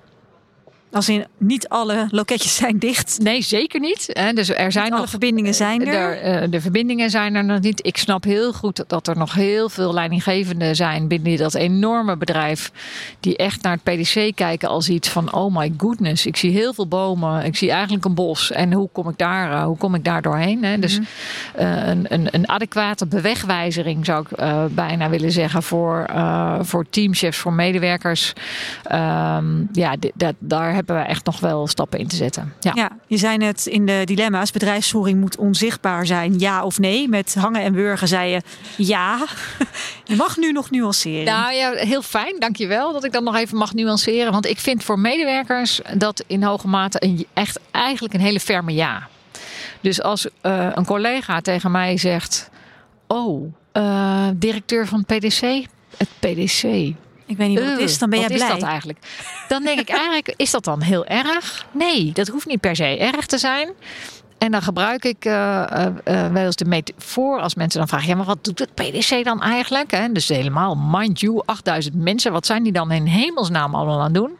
[0.92, 3.18] Als in niet alle loketjes zijn dicht.
[3.22, 4.20] Nee, zeker niet.
[4.34, 6.40] Dus er zijn niet nog verbindingen zijn er.
[6.40, 7.86] De, de, verbindingen zijn er nog niet.
[7.86, 12.72] Ik snap heel goed dat er nog heel veel leidinggevenden zijn binnen dat enorme bedrijf.
[13.20, 16.26] Die echt naar het PDC kijken als iets van oh my goodness.
[16.26, 17.44] Ik zie heel veel bomen.
[17.44, 18.50] Ik zie eigenlijk een bos.
[18.50, 20.64] En hoe kom ik daar, uh, hoe kom ik daar doorheen?
[20.64, 20.78] Hè?
[20.78, 26.10] Dus uh, een, een, een, adequate bewegwijzering zou ik uh, bijna willen zeggen voor,
[26.60, 28.32] voor teamchefs, voor medewerkers.
[28.92, 32.52] Um, ja, dat, daar hebben we echt nog wel stappen in te zetten.
[32.60, 37.08] Ja, ja je zei net in de dilemma's: bedrijfsvoering moet onzichtbaar zijn, ja of nee.
[37.08, 38.42] Met hangen en burgen zei je
[38.76, 39.26] ja.
[40.04, 41.24] je mag nu nog nuanceren.
[41.24, 44.32] Nou ja, heel fijn, dankjewel dat ik dat nog even mag nuanceren.
[44.32, 48.74] Want ik vind voor medewerkers dat in hoge mate een, echt eigenlijk een hele ferme
[48.74, 49.08] ja.
[49.80, 52.50] Dus als uh, een collega tegen mij zegt:
[53.06, 55.66] Oh, uh, directeur van PDC,
[55.96, 56.94] het PDC.
[57.32, 58.48] Ik weet niet wat het is, dan ben jij wat blij.
[58.48, 58.98] is dat eigenlijk?
[59.48, 61.66] Dan denk ik eigenlijk, is dat dan heel erg?
[61.70, 63.72] Nee, dat hoeft niet per se erg te zijn.
[64.38, 65.32] En dan gebruik ik uh,
[66.08, 69.24] uh, wel eens de metafoor als mensen dan vragen: ja, maar wat doet het PDC
[69.24, 69.90] dan eigenlijk?
[69.90, 70.12] Hè?
[70.12, 74.14] Dus helemaal, mind you, 8000 mensen, wat zijn die dan in hemelsnaam allemaal aan het
[74.14, 74.36] doen?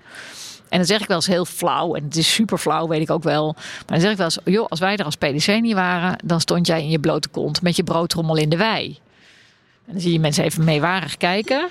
[0.68, 3.10] En dan zeg ik wel eens heel flauw, en het is super flauw, weet ik
[3.10, 3.52] ook wel.
[3.54, 6.40] Maar dan zeg ik wel eens: joh, als wij er als PDC niet waren, dan
[6.40, 8.98] stond jij in je blote kont met je broodrommel in de wei.
[9.86, 11.68] En dan zie je mensen even meewarig kijken.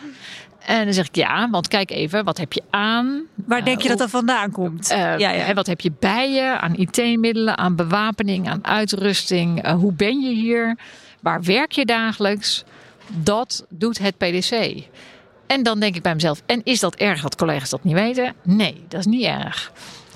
[0.65, 3.21] En dan zeg ik ja, want kijk even, wat heb je aan?
[3.45, 4.91] Waar denk je dat dat vandaan komt?
[4.91, 5.31] Uh, ja, ja.
[5.31, 9.65] En wat heb je bij je aan IT-middelen, aan bewapening, aan uitrusting?
[9.65, 10.77] Uh, hoe ben je hier?
[11.19, 12.63] Waar werk je dagelijks?
[13.07, 14.83] Dat doet het PDC.
[15.47, 18.33] En dan denk ik bij mezelf, en is dat erg dat collega's dat niet weten?
[18.43, 19.71] Nee, dat is niet erg.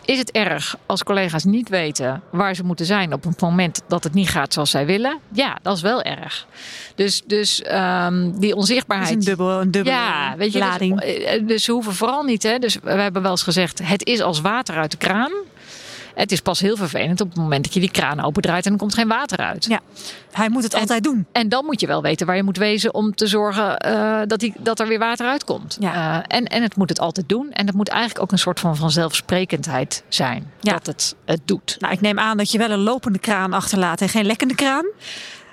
[0.06, 4.04] Is het erg als collega's niet weten waar ze moeten zijn op het moment dat
[4.04, 5.20] het niet gaat zoals zij willen?
[5.32, 6.48] Ja, dat is wel erg.
[6.96, 9.10] Dus, dus um, die onzichtbaarheid.
[9.10, 11.02] is een dubbel, een dubbele ja, weet je, lading.
[11.02, 12.44] Dus, dus ze hoeven vooral niet.
[12.44, 15.32] Hè, dus we hebben wel eens gezegd: het is als water uit de kraan.
[16.15, 18.78] Het is pas heel vervelend op het moment dat je die kraan opendraait en er
[18.78, 19.65] komt geen water uit.
[19.65, 19.80] Ja,
[20.32, 21.25] hij moet het en, altijd doen.
[21.32, 24.39] En dan moet je wel weten waar je moet wezen om te zorgen uh, dat,
[24.39, 25.78] die, dat er weer water uitkomt.
[25.80, 25.93] Ja.
[25.93, 27.51] Uh, en, en het moet het altijd doen.
[27.51, 30.51] En dat moet eigenlijk ook een soort van vanzelfsprekendheid zijn.
[30.60, 30.73] Ja.
[30.73, 31.75] Dat het het doet.
[31.80, 34.86] Nou, ik neem aan dat je wel een lopende kraan achterlaat en geen lekkende kraan.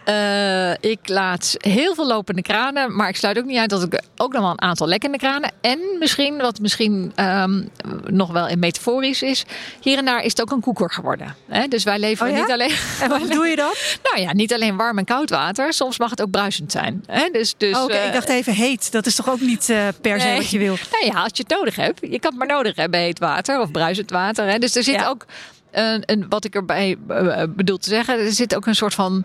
[0.08, 4.02] Uh, ik laat heel veel lopende kranen, maar ik sluit ook niet uit dat ik
[4.16, 5.52] ook nog wel een aantal lekkende kranen.
[5.60, 7.70] En misschien, wat misschien um,
[8.06, 9.44] nog wel in metaforisch is,
[9.80, 11.36] hier en daar is het ook een koeker geworden.
[11.48, 11.68] Hè?
[11.68, 12.42] Dus wij leveren oh ja?
[12.42, 12.74] niet alleen.
[13.00, 13.72] En wat doe je dan?
[14.02, 15.72] Nou ja, niet alleen warm en koud water.
[15.72, 17.04] Soms mag het ook bruisend zijn.
[17.06, 17.28] Hè?
[17.32, 18.02] Dus, dus, oh, Oké, okay.
[18.02, 18.92] uh, ik dacht even heet.
[18.92, 20.36] Dat is toch ook niet uh, per se nee.
[20.36, 20.76] wat je wil?
[20.92, 22.00] Nou ja, als je het nodig hebt.
[22.00, 24.46] Je kan het maar nodig hebben, heet water of bruisend water.
[24.46, 24.58] Hè?
[24.58, 25.08] Dus er zit Ja.
[25.08, 25.26] ook.
[25.72, 29.24] Een, een, wat ik erbij uh, bedoel te zeggen, er zit ook een soort van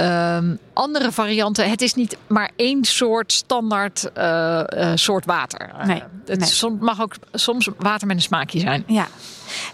[0.00, 1.70] um, andere varianten.
[1.70, 5.70] Het is niet maar één soort standaard uh, uh, soort water.
[5.86, 6.48] Nee, het nee.
[6.48, 8.84] soms mag ook soms water met een smaakje zijn.
[8.86, 9.06] Ja.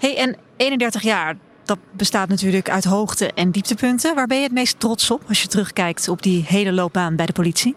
[0.00, 4.14] Hey, en 31 jaar, dat bestaat natuurlijk uit hoogte- en dieptepunten.
[4.14, 7.26] Waar ben je het meest trots op als je terugkijkt op die hele loopbaan bij
[7.26, 7.74] de politie?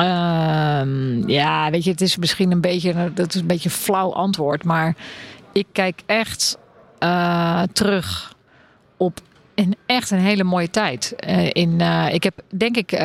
[0.00, 4.12] Um, ja, weet je, het is misschien een beetje, dat is een beetje een flauw
[4.14, 4.96] antwoord, maar
[5.52, 6.58] ik kijk echt
[7.00, 8.34] uh, terug
[8.96, 9.20] op
[9.54, 11.14] een echt een hele mooie tijd.
[11.28, 13.02] Uh, in, uh, ik heb denk ik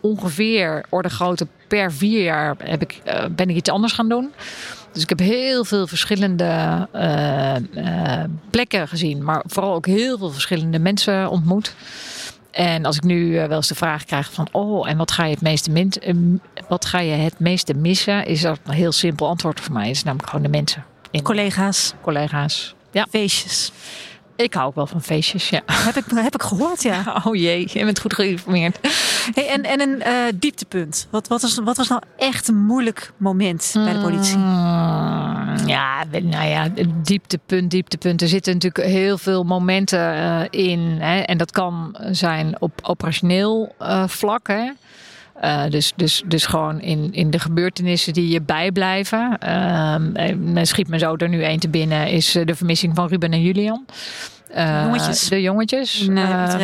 [0.00, 4.32] ongeveer orde grootte per vier jaar heb ik, ben ik iets anders gaan doen.
[4.92, 6.88] Dus ik heb heel veel verschillende
[8.50, 11.74] plekken gezien, maar vooral ook heel veel verschillende mensen ontmoet.
[12.50, 15.30] En als ik nu wel eens de vraag krijg van, oh, en wat ga je
[15.30, 15.92] het meeste, min,
[16.68, 18.26] wat ga je het meeste missen?
[18.26, 19.86] Is dat een heel simpel antwoord voor mij.
[19.86, 20.84] Het is namelijk gewoon de mensen.
[21.14, 21.92] In collega's.
[22.00, 22.74] Collega's.
[22.90, 23.06] Ja.
[23.10, 23.72] Feestjes.
[24.36, 25.62] Ik hou ook wel van feestjes, ja.
[25.86, 27.02] Heb ik, heb ik gehoord, ja.
[27.24, 28.78] Oh jee, je bent goed geïnformeerd.
[29.34, 31.06] Hey, en, en een uh, dieptepunt.
[31.10, 34.36] Wat, wat, was, wat was nou echt een moeilijk moment bij de politie?
[34.36, 36.68] Mm, ja, nou ja,
[37.02, 38.22] dieptepunt, dieptepunt.
[38.22, 40.80] Er zitten natuurlijk heel veel momenten uh, in.
[40.80, 44.48] Hè, en dat kan zijn op operationeel uh, vlak.
[44.48, 44.70] Hè.
[45.42, 49.38] Uh, dus, dus, dus gewoon in, in de gebeurtenissen die je bijblijven.
[49.44, 53.42] Uh, schiet me zo er nu één te binnen, is de vermissing van Ruben en
[53.42, 53.84] Julian.
[54.54, 55.28] jongetjes.
[55.28, 56.00] De jongetjes.
[56.00, 56.16] In,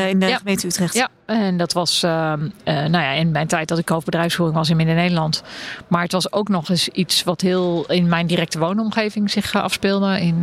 [0.08, 0.94] in de gemeente Utrecht.
[0.94, 2.50] Ja, en dat was nou
[2.90, 5.42] ja, in mijn tijd dat ik hoofdbedrijfsvoering was in Midden-Nederland.
[5.88, 10.20] Maar het was ook nog eens iets wat heel in mijn directe woonomgeving zich afspeelde.
[10.20, 10.40] In,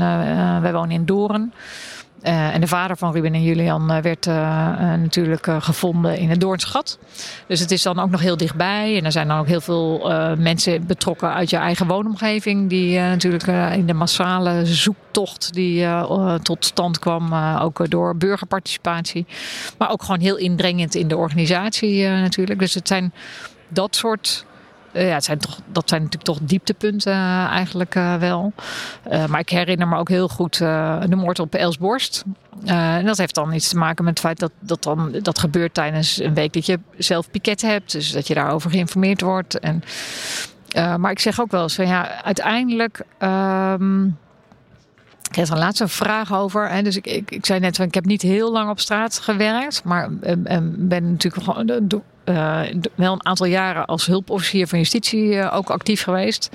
[0.62, 1.54] wij wonen in Doorn.
[2.24, 4.34] Uh, en de vader van Ruben en Julian uh, werd uh,
[4.80, 7.00] natuurlijk gevonden in het Doornschat.
[7.48, 8.98] Dus het is dan ook nog heel dichtbij.
[8.98, 12.70] En er zijn dan ook heel veel mensen betrokken uit je eigen woonomgeving.
[12.70, 15.88] Die natuurlijk in de massale zoektocht die
[16.42, 17.34] tot stand kwam.
[17.60, 19.26] ook door burgerparticipatie.
[19.78, 22.60] Maar ook gewoon heel indringend in de organisatie natuurlijk.
[22.60, 23.14] Dus het zijn
[23.68, 24.46] dat soort
[25.06, 28.54] ja, het zijn toch, dat zijn natuurlijk toch dieptepunten uh, eigenlijk uh, wel.
[29.28, 32.24] Maar ik herinner me ook heel goed de moord op Elsborst.
[32.66, 35.74] en dat heeft dan iets te maken met het feit dat dat, dan, dat gebeurt
[35.74, 37.92] tijdens een week dat je zelf piket hebt.
[37.92, 39.60] Dus dat je daarover geïnformeerd wordt.
[39.60, 39.84] En,
[40.98, 43.02] maar ik zeg ook wel eens van ja, uiteindelijk.
[43.20, 44.18] Um,
[45.30, 46.70] ik heb er een laatste vraag over.
[46.70, 46.82] Hè.
[46.82, 49.84] Dus ik, ik, ik zei net, ik heb niet heel lang op straat gewerkt.
[49.84, 50.10] Maar
[50.78, 51.88] ben natuurlijk gewoon
[52.96, 56.50] wel een aantal jaren als hulpofficier van justitie uh, ook actief geweest.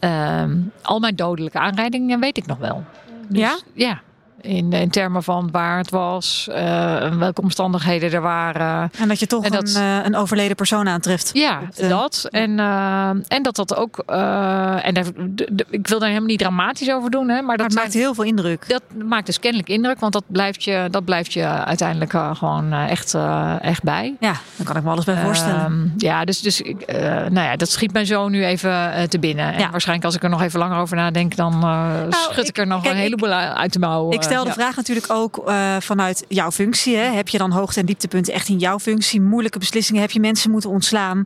[0.00, 0.44] Uh,
[0.82, 2.84] al mijn dodelijke aanrijdingen weet ik nog wel.
[3.28, 3.58] Dus, ja?
[3.74, 4.00] Ja.
[4.40, 8.90] In, in termen van waar het was, uh, welke omstandigheden er waren.
[8.98, 11.30] En dat je toch dat, een, uh, een, overleden persoon aantreft.
[11.32, 12.26] Ja, dat.
[12.30, 13.98] En, uh, en dat dat ook.
[13.98, 17.28] en daar, de, de, ik wil daar helemaal niet dramatisch over doen.
[17.28, 18.68] Hè, maar, maar dat het maakt heel veel indruk.
[18.68, 23.16] Dat maakt dus kennelijk indruk, want dat blijft je, dat blijft je uiteindelijk gewoon echt,
[23.60, 24.16] echt bij.
[24.20, 25.64] Ja, dan kan ik me alles bij voorstellen.
[25.64, 26.62] Ehm, ja, dus, dus
[27.06, 29.52] nou ja, dat schiet mij zo nu even te binnen.
[29.52, 29.70] En ja.
[29.70, 32.66] waarschijnlijk als ik er nog even langer over nadenk, dan nou, schud ik, ik, er
[32.66, 34.10] nog kijk, een heleboel ik, uit de mouw.
[34.10, 34.54] Ik stel de ja.
[34.54, 36.96] vraag natuurlijk ook uh, vanuit jouw functie.
[36.96, 37.02] Hè?
[37.02, 39.20] Heb je dan hoogte- en dieptepunten echt in jouw functie?
[39.20, 40.00] Moeilijke beslissingen?
[40.00, 41.22] Heb je mensen moeten ontslaan?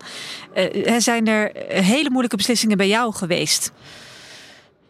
[0.55, 3.73] Uh, zijn er hele moeilijke beslissingen bij jou geweest?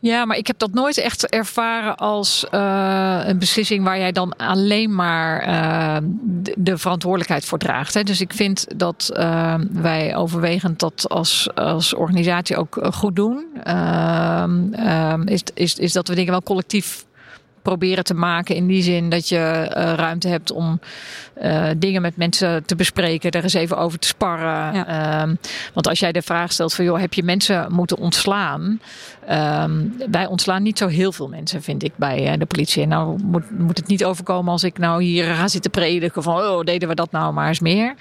[0.03, 4.37] Ja, maar ik heb dat nooit echt ervaren als uh, een beslissing waar jij dan
[4.37, 7.95] alleen maar uh, de, de, verantwoordelijkheid voor draagt.
[7.95, 8.03] Hè.
[8.03, 13.47] Dus ik vind dat uh, wij overwegend dat als, als organisatie ook goed doen.
[15.25, 17.05] is, is, is dat we dingen wel collectief
[17.63, 18.55] proberen te maken.
[18.55, 19.37] In die zin dat je
[19.77, 20.81] uh, ruimte hebt om
[21.43, 24.75] uh, dingen met mensen te bespreken, er eens even over te sparren.
[24.75, 25.23] Ja.
[25.23, 25.39] Um,
[25.75, 28.81] want als jij de vraag stelt van joh, heb je mensen moeten ontslaan?
[29.31, 32.83] Um, wij ontslaan niet zo heel veel mensen, vind ik, bij uh, de politie.
[32.83, 36.37] En nou moet, moet het niet overkomen als ik nou hier ga zitten prediken van
[36.37, 37.95] oh, deden we dat nou maar eens meer.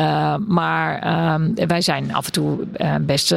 [0.00, 0.98] Uh, maar
[1.54, 3.34] wij zijn af en toe uh, best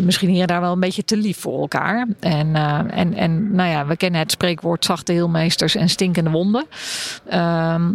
[0.00, 2.06] misschien hier en daar wel een beetje te lief voor elkaar.
[2.20, 2.54] En,
[2.90, 6.66] en, en nou ja, we kennen het spreekwoord zachte heelmeesters en stinkende wonden.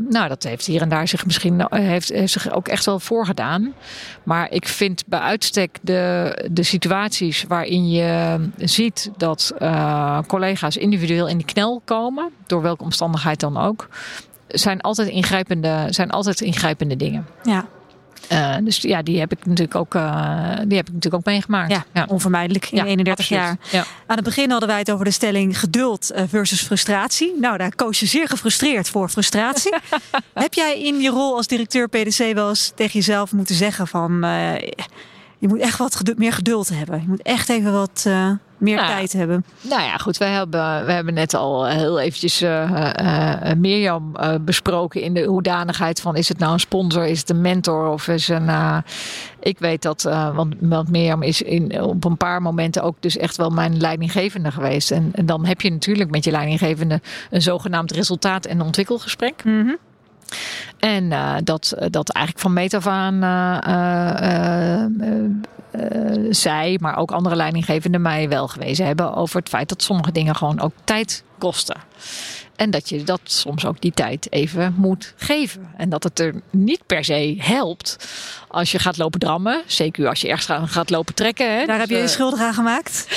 [0.10, 3.74] nou, dat heeft hier en daar zich misschien heeft, heeft zich ook echt wel voorgedaan.
[4.24, 11.28] Maar ik vind bij uitstek de, de situaties waarin je ziet dat uh, collega's individueel
[11.28, 13.88] in die knel komen, door welke omstandigheid dan ook,
[14.48, 17.28] zijn altijd ingrijpende, zijn altijd ingrijpende dingen.
[17.44, 17.66] Ja.
[18.32, 21.72] Uh, dus ja, die heb ik natuurlijk ook, uh, die heb ik natuurlijk ook meegemaakt.
[21.72, 22.06] Ja, ja.
[22.10, 23.44] onvermijdelijk in ja, 31 absoluut.
[23.44, 23.58] jaar.
[23.72, 23.86] Ja.
[24.06, 27.34] Aan het begin hadden wij het over de stelling geduld versus frustratie.
[27.40, 29.76] Nou, daar koos je zeer gefrustreerd voor frustratie.
[30.34, 34.26] heb jij in je rol als directeur PDC wel eens tegen jezelf moeten zeggen van...
[34.26, 34.54] Uh,
[35.40, 37.02] je moet echt wat geduld, meer geduld hebben.
[37.02, 39.46] Je moet echt even wat uh, meer Nou tijd hebben.
[39.62, 40.18] Nou ja, goed.
[40.18, 46.02] We hebben, we hebben net al heel eventjes uh, uh, Mirjam besproken in de hoedanigheid
[46.02, 48.50] van is het nou een sponsor, is het een mentor of is een.
[49.40, 53.38] ik weet dat, want, want Mirjam is in, op een paar momenten ook dus echt
[53.38, 54.92] wel mijn leidinggevende geweest.
[54.92, 59.44] En, en dan heb je natuurlijk met je leidinggevende een zogenaamd resultaat- en ontwikkelgesprek.
[59.44, 59.78] Mm -hmm.
[60.80, 64.86] En uh, dat, dat eigenlijk van meet af aan uh,
[66.30, 70.36] zij, maar ook andere leidinggevenden mij wel gewezen hebben over het feit dat sommige dingen
[70.36, 71.78] gewoon ook tijd kosten.
[72.60, 75.70] En dat je dat soms ook die tijd even moet geven.
[75.78, 78.08] En dat het er niet per se helpt
[78.48, 79.64] als je gaat lopen drammen.
[79.66, 81.52] Zeker als je ergens gaat lopen trekken.
[81.52, 81.66] Hè.
[81.66, 83.08] Daar dus, heb je je schuldig aan gemaakt?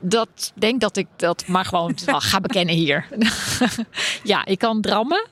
[0.00, 3.06] Dat denk dat ik dat maar gewoon ga bekennen hier.
[4.22, 5.26] ja, ik kan drammen.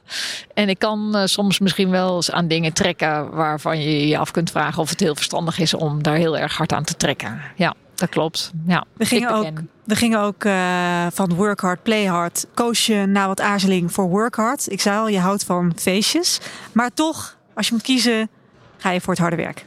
[0.55, 4.31] En ik kan uh, soms misschien wel eens aan dingen trekken waarvan je je af
[4.31, 7.41] kunt vragen of het heel verstandig is om daar heel erg hard aan te trekken.
[7.57, 8.53] Ja, dat klopt.
[8.67, 12.47] Ja, we gingen ook, we gingen ook uh, van work hard, play hard.
[12.55, 14.71] Koos je na wat aarzeling voor work hard.
[14.71, 16.41] Ik zei al, je houdt van feestjes.
[16.73, 18.29] Maar toch, als je moet kiezen,
[18.77, 19.67] ga je voor het harde werk.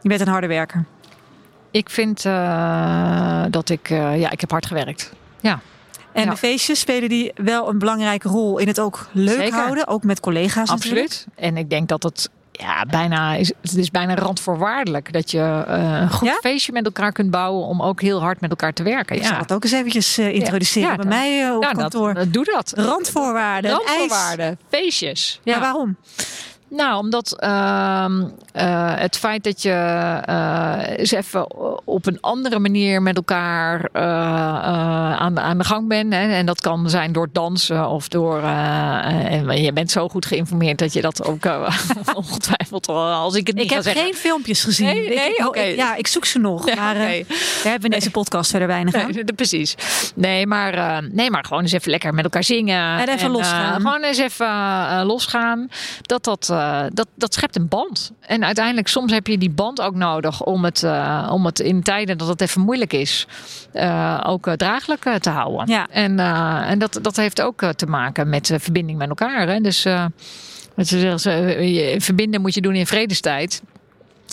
[0.00, 0.84] Je bent een harde werker.
[1.70, 5.12] Ik vind uh, dat ik, uh, ja, ik heb hard gewerkt.
[5.40, 5.60] Ja.
[6.16, 6.30] En ja.
[6.30, 9.58] de feestjes spelen die wel een belangrijke rol in het ook leuk Zeker.
[9.58, 11.02] houden, ook met collega's Absoluut.
[11.02, 11.26] Natuurlijk.
[11.34, 15.98] En ik denk dat het ja, bijna, is, het is bijna randvoorwaardelijk dat je uh,
[16.00, 16.38] een goed Ja?
[16.40, 19.16] feestje met elkaar kunt bouwen om ook heel hard met elkaar te werken.
[19.16, 21.62] Ik zal Ja, het ook eens eventjes eh, introduceren Ja, bij dat- mij eh, op
[21.62, 22.14] nou, kantoor.
[22.14, 22.72] dat, doe dat.
[22.76, 23.70] Randvoorwaarden.
[23.70, 25.40] Randvoorwaarden, feestjes.
[25.44, 25.60] Ja.
[25.60, 25.96] waarom?
[26.68, 29.70] Nou, omdat ehm, eh, het feit dat je
[30.24, 31.46] eh, eens even
[31.86, 34.02] op een andere manier met elkaar eh,
[35.16, 36.12] aan, aan de gang bent.
[36.12, 38.42] Hè, en dat kan zijn door dansen of door.
[38.42, 41.44] en je bent zo goed geïnformeerd dat je dat ook
[42.14, 44.02] ongetwijfeld als ik het niet Ik heb zeggen.
[44.02, 44.86] geen filmpjes gezien.
[44.86, 45.46] Nee, nee?
[45.46, 45.60] Oké.
[45.60, 46.74] ja, ik zoek ze nog.
[46.74, 47.24] Maar hebben
[47.62, 49.10] we in deze podcast verder weinig aan.
[49.10, 49.74] Nee, precies.
[50.14, 52.98] Nee maar, nee, maar gewoon eens even lekker met elkaar zingen.
[52.98, 53.80] En even losgaan.
[53.80, 55.68] gewoon eens even losgaan.
[56.02, 58.12] Dat, dat, eh, dat, dat schept een band.
[58.20, 61.82] En uiteindelijk, soms heb je die band ook nodig om het, eh, om het in
[61.82, 63.26] tijden dat het even moeilijk is,
[63.72, 65.68] eh, ook draaglijk te houden.
[65.68, 65.86] Ja.
[65.90, 66.18] En,
[66.68, 69.48] en dat, dat heeft ook te maken met verbinding met elkaar.
[69.48, 69.60] Hè?
[69.60, 69.86] Dus
[70.74, 73.62] wat ze zeggen, verbinden moet je doen in vredestijd.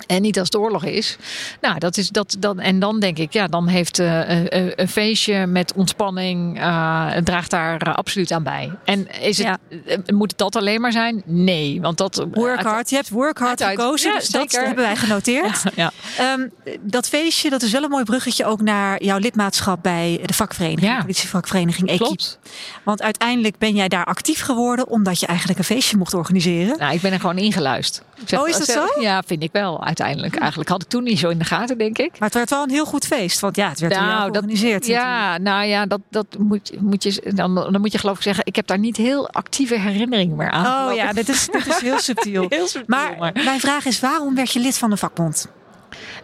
[0.07, 1.17] En niet als het oorlog is.
[1.61, 2.35] Nou, dat is dat.
[2.39, 6.59] dan en dan denk ik, ja, dan heeft eh, een, een- een feestje met ontspanning.
[6.59, 8.71] eh, draagt daar eh, absoluut aan bij.
[8.85, 9.57] En is het, Ja.
[9.85, 11.21] eh, moet het dat alleen maar zijn?
[11.25, 12.25] Nee, want dat.
[12.31, 12.89] Work hard.
[12.89, 14.65] Je hebt work hard uit- gekozen, Ja, dus dat zeker.
[14.67, 15.61] hebben wij genoteerd.
[15.75, 16.47] Ja, Ehm,
[16.81, 20.95] dat feestje, dat is wel een mooi bruggetje ook naar jouw lidmaatschap bij de vakvereniging,
[20.95, 22.03] de politievakvereniging Equipe.
[22.05, 22.39] klopt.
[22.83, 26.77] Want uiteindelijk ben jij daar actief geworden omdat je eigenlijk een feestje mocht organiseren.
[26.77, 28.05] Nou, ik ben er gewoon ingeluisterd.
[28.26, 29.02] Zeg- Oh, is dat zeg- zo?
[29.02, 30.36] Ja, vind ik wel uiteindelijk.
[30.36, 32.12] Eigenlijk had ik toen niet zo in de gaten, denk ik.
[32.12, 34.86] Maar het werd wel een heel goed feest, want ja, het werd Nou, georganiseerd.
[34.86, 38.45] ja, nou ja, dat, dat moet, moet je, dan, dan moet je geloof ik zeggen,
[38.45, 40.89] ik heb daar niet heel actieve herinneringen meer aan.
[40.89, 42.45] Oh ja, dit is, dit is heel subtiel.
[42.49, 45.47] Heel subtiel, Maar, maar- mijn vraag is, waarom werd je lid van de vakbond?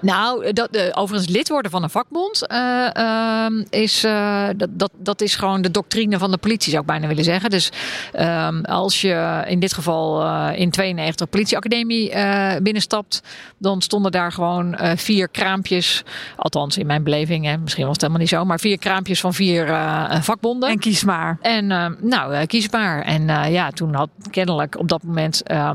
[0.01, 4.91] Nou, dat, eh, overigens lid worden van een vakbond eh, ehm, is, eh, dat, dat,
[4.97, 7.49] dat is gewoon de doctrine van de politie, zou ik bijna willen zeggen.
[7.49, 7.71] Dus
[8.13, 13.21] ehm, als je in dit geval eh, in 92 politieacademie eh, binnenstapt,
[13.57, 16.03] dan stonden daar gewoon eh, vier kraampjes,
[16.35, 19.33] althans in mijn beleving, hè, misschien was het helemaal niet zo, maar vier kraampjes van
[19.33, 20.69] vier eh, vakbonden.
[20.69, 21.37] En kies maar.
[21.41, 23.01] En eh, nou, eh, kiesbaar.
[23.01, 25.71] En eh, ja, toen had kennelijk op dat moment, eh,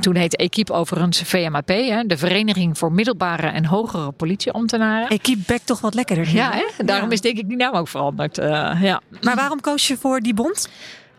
[0.00, 5.08] toen heette Equipe overigens VMAP, hè, de Vereniging voor Middelbare en Hogere Politieambtenaren.
[5.08, 6.28] Equipe bekt toch wat lekkerder.
[6.34, 6.84] Ja, hè?
[6.84, 7.14] daarom Ja.
[7.14, 8.38] is denk ik die naam ook veranderd.
[8.38, 9.00] eh, ja.
[9.22, 10.68] Maar waarom koos je voor die bond?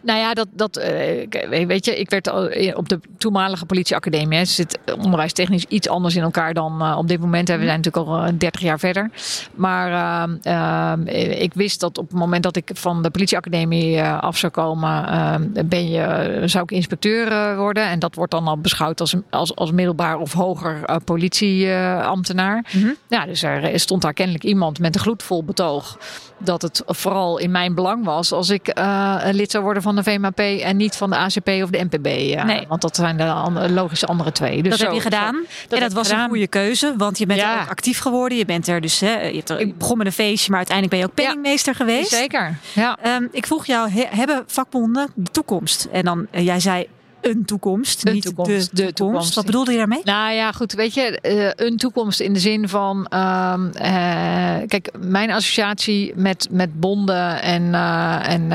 [0.05, 3.65] Nou ja, dat, dat eh, ik- weet je, ik werd al in- op de toenmalige
[3.65, 4.37] politieacademie.
[4.37, 7.47] Hè, zit onderwijstechnisch iets anders in elkaar dan eh, op dit moment.
[7.47, 7.57] Hè.
[7.57, 9.09] We zijn natuurlijk al eh, 30 jaar verder.
[9.55, 11.07] Maar ehm, ehm,
[11.41, 15.07] ik wist dat op het moment dat ik van de politieacademie eh, af zou komen,
[15.07, 17.83] ehm, ben je, zou ik inspecteur eh, worden.
[17.87, 22.65] En dat wordt dan al beschouwd als, als, als middelbaar of hoger eh, politieambtenaar.
[22.73, 22.89] Mhm.
[23.09, 25.97] Ja, dus er stond daar kennelijk iemand met een gloedvol betoog
[26.37, 30.03] dat het vooral in mijn belang was als ik eh, lid zou worden van de
[30.03, 32.05] VMAP en niet van de ACP of de NPB.
[32.05, 32.65] eh, Nee.
[32.67, 34.61] Want dat zijn de an- logische andere twee.
[34.61, 35.33] Dus dat zo- heb je gedaan.
[35.69, 36.23] zo- en dat was gedaan.
[36.23, 37.61] een goede keuze, want je bent Ja.
[37.61, 38.37] ook actief geworden.
[38.37, 40.97] Je bent er dus, hè, je, hebt er, je begon met een feestje, maar uiteindelijk
[40.97, 42.09] ben je ook penningmeester geweest.
[42.09, 42.57] Zeker.
[42.73, 42.97] Ja.
[43.01, 45.87] Ehm, ik vroeg jou, he- hebben vakbonden de toekomst?
[45.91, 46.87] En dan, eh, jij zei
[47.25, 49.35] een toekomst, Een niet toekomst, de de toekomst.
[49.35, 50.01] Wat bedoelde je daarmee?
[50.03, 50.73] Nou ja, goed.
[50.73, 53.05] Weet je, eh, een toekomst in de zin van.
[53.09, 58.51] ehm, eh, kijk, mijn associatie met, met bonden en, eh, en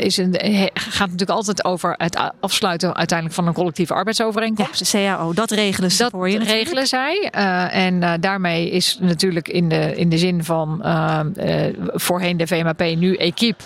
[0.00, 0.34] is een,
[0.74, 4.92] gaat natuurlijk altijd over het afsluiten uiteindelijk van een collectieve Ja, arbeidsovereenkomst.
[4.92, 6.38] de CAO, dat regelen ze Dat voor je.
[6.38, 6.62] natuurlijk.
[6.62, 7.28] regelen zij.
[7.70, 12.80] En daarmee is natuurlijk in de, in de zin van ehm, eh, voorheen de VMAP,
[12.96, 13.62] nu Equipe.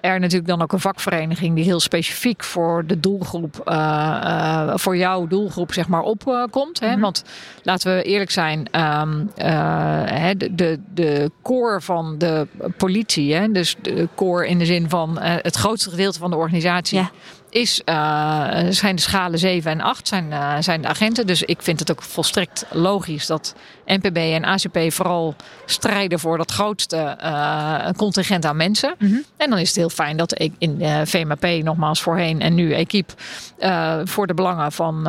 [0.00, 3.74] Er natuurlijk dan ook een vakvereniging die heel specifiek voor de doelgroep, eh,
[4.22, 6.80] eh, voor jouw doelgroep, zeg maar, opkomt.
[6.80, 6.90] hè?
[6.90, 7.00] Mhm.
[7.00, 7.24] Want
[7.62, 9.48] laten we eerlijk zijn, ehm, eh,
[10.04, 14.88] hè, de, de, de core van de politie, hè, dus de core in de zin
[14.88, 17.10] van eh, het grootste gedeelte van de organisatie, Ja.
[17.50, 21.26] Is, eh, zijn de schalen 7 en 8, zijn, eh, zijn de agenten.
[21.26, 23.54] Dus ik vind het ook volstrekt logisch dat
[23.86, 25.34] NPB en ACP vooral
[25.66, 28.94] strijden voor dat grootste eh, contingent aan mensen.
[28.98, 29.14] Mhm.
[29.36, 32.72] En dan is het heel fijn dat ik in eh, VMAP, nogmaals voorheen en nu
[32.74, 33.12] Equipe,
[34.04, 35.02] voor de belangen van,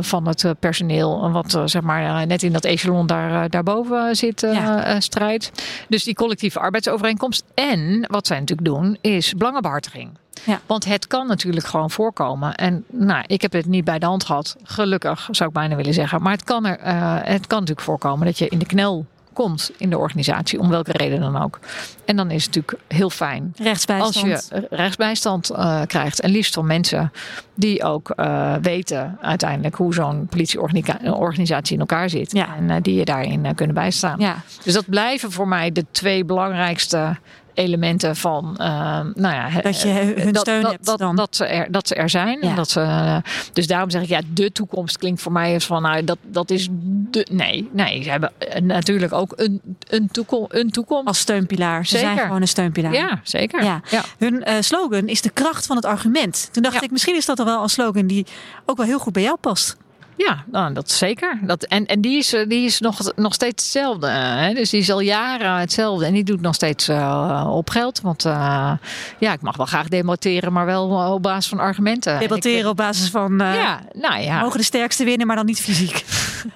[0.00, 5.00] van het personeel, wat zeg maar net in dat echelon daar, daarboven zit, Ja.
[5.00, 5.50] strijdt.
[5.88, 7.44] Dus die collectieve arbeidsovereenkomst.
[7.54, 10.10] En wat zij natuurlijk doen, is belangenbehartiging.
[10.44, 10.60] Ja.
[10.66, 12.54] Want het kan natuurlijk gewoon voorkomen.
[12.54, 14.56] En nou, ik heb het niet bij de hand gehad.
[14.62, 16.22] Gelukkig zou ik bijna willen zeggen.
[16.22, 19.70] Maar het kan, er, eh, het kan natuurlijk voorkomen dat je in de knel komt
[19.76, 20.60] in de organisatie.
[20.60, 21.58] Om welke reden dan ook.
[22.04, 24.26] En dan is het natuurlijk heel fijn Rechtsbijstand.
[24.26, 26.20] als je rechtsbijstand eh, krijgt.
[26.20, 27.12] En liefst van mensen
[27.54, 32.32] die ook eh, weten uiteindelijk hoe zo'n politieorganisatie in elkaar zit.
[32.32, 32.56] Ja.
[32.56, 34.18] En die je daarin kunnen bijstaan.
[34.18, 34.36] Ja.
[34.62, 37.16] Dus dat blijven voor mij de twee belangrijkste
[37.54, 38.66] elementen van, uh,
[39.14, 41.16] nou ja, dat je hun steun dat, hebt dat, dan.
[41.16, 42.38] Dat, ze er, dat ze er zijn.
[42.40, 42.54] Ja.
[42.54, 46.04] Dat ze, dus daarom zeg ik, ja, de toekomst klinkt voor mij als van, nou,
[46.04, 47.26] dat, dat is de.
[47.30, 48.32] Nee, nee, ze hebben
[48.62, 51.06] natuurlijk ook een, een, toekom, een toekomst.
[51.06, 51.86] Als steunpilaar.
[51.86, 52.92] Ze zijn gewoon een steunpilaar.
[52.94, 53.62] Ja, zeker.
[53.64, 53.80] Ja.
[53.90, 54.04] Ja.
[54.18, 56.48] Hun eh, slogan is de kracht van het argument.
[56.52, 56.80] Toen dacht Ja.
[56.82, 58.26] ik, misschien is dat toch wel een slogan die
[58.66, 59.76] ook wel heel goed bij jou past.
[60.16, 61.38] Ja, nou, dat zeker.
[61.42, 64.06] Dat, en en die, is, eh, die is nog, nog steeds hetzelfde.
[64.06, 64.54] eh, Hè?
[64.54, 66.04] Dus die is al jaren hetzelfde.
[66.06, 68.00] En die doet nog steeds eh, op geld.
[68.00, 68.78] Want ja,
[69.18, 72.18] ik mag wel graag debatteren, maar wel op basis van argumenten.
[72.18, 74.40] Debatteren Ik, op basis van ja, nou ja.
[74.40, 76.04] mogen de sterkste winnen, maar dan niet fysiek.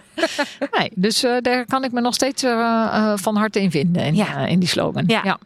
[0.79, 2.43] Nee, dus daar kan ik me nog steeds
[3.15, 4.03] van harte in vinden.
[4.05, 4.47] In, Ja.
[4.47, 5.05] in die slogan.
[5.07, 5.21] Ja.
[5.25, 5.39] ja.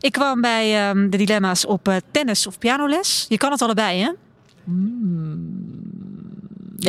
[0.00, 3.26] Ik kwam bij ehm, de dilemma's op tennis of pianoles.
[3.28, 4.10] Je kan het allebei, hè?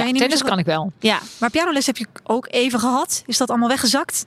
[0.01, 0.91] Ja, je niet tennis meer zo- kan ik wel.
[0.99, 1.19] Ja.
[1.39, 3.23] Maar pianoles heb je ook even gehad.
[3.25, 4.25] Is dat allemaal weggezakt?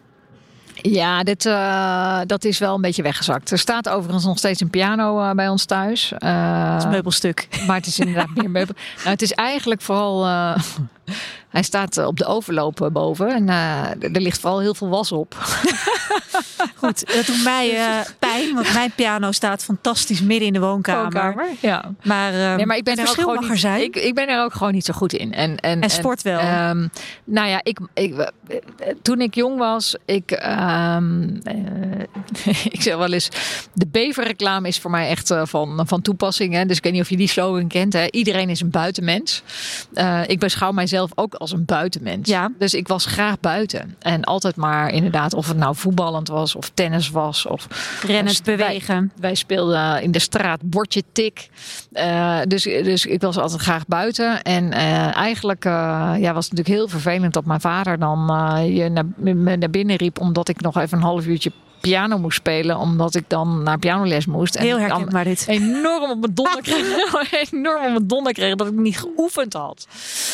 [0.74, 3.50] Ja, dit, eh, dat is wel een beetje weggezakt.
[3.50, 6.12] Er staat overigens nog steeds een piano eh, bij ons thuis.
[6.18, 7.48] Eh, Dat is een meubelstuk.
[7.66, 8.74] Maar het is inderdaad meer meubel.
[8.96, 10.24] Nou, het is eigenlijk vooral.
[11.52, 13.28] Hij staat eh, op de overloop eh, boven.
[13.34, 15.34] En eh, er ligt vooral heel veel was op.
[16.76, 17.76] Goed, dat doet mij
[18.18, 21.46] pijn, want mijn piano staat fantastisch midden in de woonkamer.
[21.60, 21.92] Ja.
[22.02, 23.82] Maar, ehm, Nee, maar ik ben er ook gewoon niet, zijn.
[23.82, 25.32] Ik, ik ben er ook gewoon niet zo goed in.
[25.32, 26.38] En, en, En sport wel.
[26.38, 26.86] ehm,
[27.24, 28.30] nou ja, ik, ik,
[29.02, 30.96] toen ik jong was, ik, eh,
[32.70, 33.28] ik zeg wel eens,
[33.72, 36.54] de beverreclame is voor mij echt van, van toepassing.
[36.54, 36.66] Hè?
[36.66, 37.92] Dus ik weet niet of je die slogan kent.
[37.92, 38.06] Hè?
[38.10, 39.42] Iedereen is een buitenmens.
[40.26, 42.28] Ik beschouw mijzelf ook als een buitenmens.
[42.28, 42.50] Ja.
[42.58, 43.96] Dus ik was graag buiten.
[43.98, 47.46] En altijd maar inderdaad, of het nou voetballend was of tennis was.
[47.46, 47.66] Of
[48.06, 49.12] Rennend, wij- bewegen.
[49.20, 51.48] Wij speelden in de straat bordje tik.
[51.92, 54.42] Eh, dus, dus ik was altijd graag buiten.
[54.42, 58.18] En eh, eigenlijk eh, ja, was het natuurlijk heel vervelend dat mijn vader dan
[58.74, 60.20] je naar, me naar binnen riep.
[60.20, 61.52] Omdat ik nog even een half uurtje
[61.82, 62.76] piano moest spelen.
[62.76, 64.54] Omdat ik dan naar pianoles moest.
[64.54, 65.44] En Heel herkenbaar dit.
[65.48, 67.42] Enorm op mijn donder kreeg.
[67.52, 69.86] enorm op mijn donder kreeg dat ik niet geoefend had.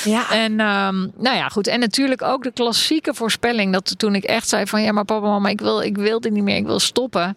[0.05, 0.31] Ja.
[0.31, 1.67] En ehm, nou ja, goed.
[1.67, 3.73] En natuurlijk ook de klassieke voorspelling.
[3.73, 6.33] Dat toen ik echt zei van ja, maar papa, mama, ik wil, ik wil dit
[6.33, 6.57] niet meer.
[6.57, 7.37] Ik wil stoppen.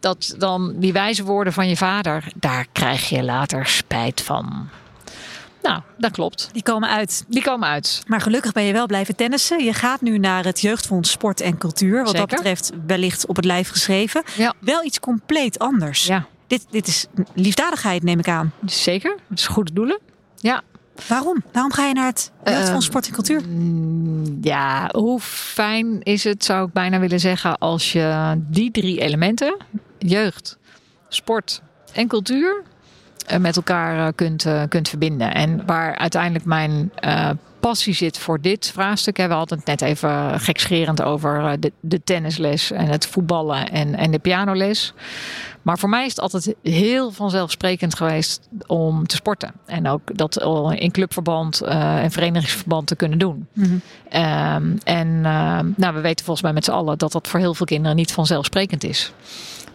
[0.00, 4.68] Dat dan die wijze woorden van je vader, daar krijg je later spijt van.
[5.62, 6.48] Nou, dat klopt.
[6.52, 7.24] Die komen uit.
[7.28, 8.02] Die komen uit.
[8.06, 9.64] Maar gelukkig ben je wel blijven tennissen.
[9.64, 12.04] Je gaat nu naar het Jeugdfonds Sport en Cultuur.
[12.04, 14.22] Wat dat betreft wellicht op het lijf geschreven.
[14.36, 14.54] Ja.
[14.60, 16.06] Wel iets compleet anders.
[16.06, 18.52] Ja, Dit, dit is liefdadigheid, neem ik aan.
[18.66, 19.16] zeker.
[19.28, 19.98] Het is goede doelen.
[20.36, 20.62] Ja.
[21.08, 21.42] Waarom?
[21.52, 23.40] Waarom ga je naar het Jeugdfonds Ehm, Sport en Cultuur?
[23.48, 29.00] Mm, Ja, hoe fijn is het, zou ik bijna willen zeggen, als je die drie
[29.00, 29.56] elementen,
[29.98, 30.58] jeugd,
[31.08, 32.62] sport en cultuur,
[33.40, 35.34] met elkaar eh, kunt, eh, kunt verbinden.
[35.34, 37.30] En waar uiteindelijk mijn eh,
[37.62, 39.16] passie zit voor dit vraagstuk.
[39.16, 43.70] Hè, we hadden het net even gekscherend over eh, de, de tennisles en het voetballen
[43.70, 44.92] en, en de pianoles.
[45.62, 49.52] Maar voor mij is het altijd heel vanzelfsprekend geweest om te sporten.
[49.66, 50.42] En ook dat
[50.74, 53.46] in clubverband eh, en verenigingsverband te kunnen doen.
[53.52, 53.76] Mhm.
[54.08, 57.54] Ehm, en ehm, nou, we weten volgens mij met z'n allen dat dat voor heel
[57.54, 59.12] veel kinderen niet vanzelfsprekend is.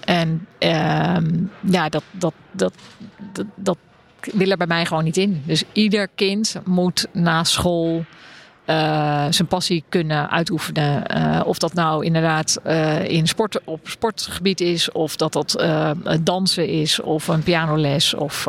[0.07, 1.25] En ehm,
[1.59, 2.73] ja, dat, dat, dat,
[3.31, 3.77] dat, dat
[4.19, 5.43] wil er bij mij gewoon niet in.
[5.45, 8.05] Dus ieder kind moet na school
[8.65, 11.07] eh, zijn passie kunnen uitoefenen.
[11.07, 15.65] Eh, of dat nou inderdaad eh, in sport, op sportgebied is, of dat dat
[16.21, 18.13] dansen is, of een pianoles.
[18.13, 18.43] Of,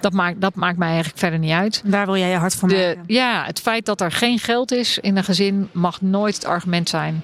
[0.00, 1.82] dat, maakt, dat maakt mij eigenlijk verder niet uit.
[1.84, 3.04] Daar wil jij je hart van De, maken.
[3.06, 6.88] ja, het feit dat er geen geld is in een gezin mag nooit het argument
[6.88, 7.22] zijn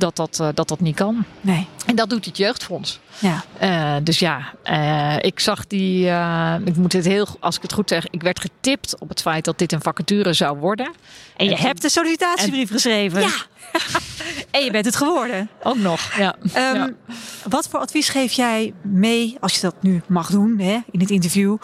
[0.00, 1.24] dat dat, eh, dat, dat niet kan.
[1.40, 1.66] Nee.
[1.86, 3.00] En dat doet het jeugdfonds.
[3.18, 3.44] Ja.
[3.58, 6.06] Eh, dus ja, eh, ik zag die.
[6.64, 9.44] ik moet het heel, als ik het goed zeg, ik werd getipt op het feit
[9.44, 10.90] dat dit een vacature zou worden.
[11.36, 13.20] En je En- hebt de sollicitatiebrief geschreven.
[13.20, 13.28] Ja.
[14.50, 15.48] en je bent het geworden.
[15.62, 16.14] Ook nog.
[16.18, 16.34] Ja.
[16.52, 16.90] Ehm, Ja.
[17.48, 21.10] Wat voor advies geef jij mee, als je dat nu mag doen hè, in het
[21.10, 21.56] interview,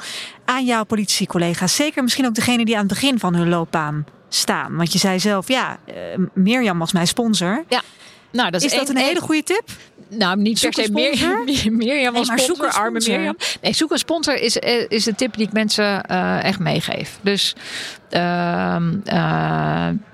[0.44, 1.74] aan jouw politiecollega's?
[1.76, 4.76] Zeker misschien ook degene die aan het begin van hun loopbaan staan.
[4.76, 5.78] Want je zei zelf, ja,
[6.34, 7.64] Mirjam was mijn sponsor.
[8.32, 9.62] Nou, dat Is is, dat een hele goede tip?
[10.08, 13.00] Nou, niet Zoek per se meer, meer, Mirjam Nee, als maar sponsor, een arme.
[13.06, 13.36] Mirjam.
[13.60, 17.18] Nee, zoek een sponsor is, eh, is de tip die ik mensen eh, echt meegeef.
[17.20, 17.54] Dus,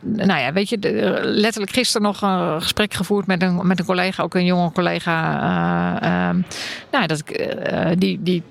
[0.00, 3.84] nou ja, weet je, de- letterlijk gisteren nog een gesprek gevoerd met een, met een
[3.84, 5.38] collega, ook een jonge collega.
[6.00, 6.40] eh, ehm,
[6.90, 8.42] nou, dat eh, die, die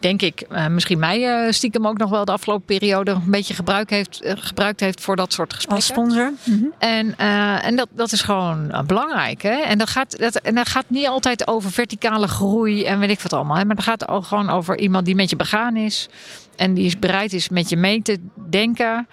[0.00, 3.54] denk ik eh, misschien mij eh, stiekem ook nog wel de afgelopen periode een beetje
[3.54, 5.94] gebruik heeft, eh, gebruikt heeft voor dat soort gesprekken.
[5.94, 6.32] Als sponsor?
[6.44, 6.64] Mhm.
[6.78, 9.42] En, eh, en dat, dat is gewoon eh, belangrijk.
[9.42, 9.60] Hè?
[9.60, 13.20] En, dat gaat, dat, en dat gaat niet altijd over verticale groei en weet ik
[13.20, 13.56] wat allemaal.
[13.56, 13.64] Hè?
[13.64, 16.08] Maar dat gaat ook gewoon over iemand die met je begaan is.
[16.62, 18.18] En die is bereid is met je mee te
[18.50, 19.08] denken.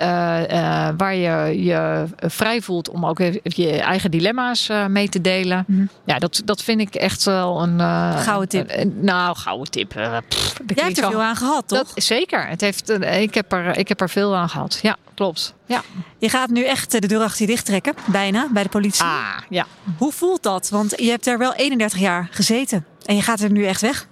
[0.00, 5.20] Uh, uh, waar je je vrij voelt om ook je eigen dilemma's uh, mee te
[5.20, 5.64] delen.
[5.66, 5.88] Mm -hmm.
[6.04, 7.80] Ja, dat, dat vind ik echt wel een.
[8.18, 8.70] gouden tip.
[8.70, 9.88] Een, nou, gouden tip.
[10.28, 11.78] Pff, Jij hebt er veel aan gehad, toch?
[11.78, 12.46] Dat, zeker.
[12.46, 14.78] Het heeft, ik, heb er, ik heb er veel aan gehad.
[14.82, 15.54] Ja, klopt.
[15.66, 15.82] Ja.
[16.18, 19.04] Je gaat nu echt de deur achter je dicht trekken, bijna, bij de politie.
[19.04, 19.66] Ah, ja.
[19.98, 20.68] Hoe voelt dat?
[20.68, 24.06] Want je hebt er wel 31 jaar gezeten en je gaat er nu echt weg.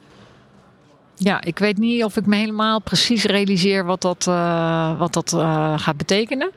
[1.23, 5.33] Ja, ik weet niet of ik me helemaal precies realiseer wat dat, uh, wat dat
[5.33, 6.51] uh, gaat betekenen.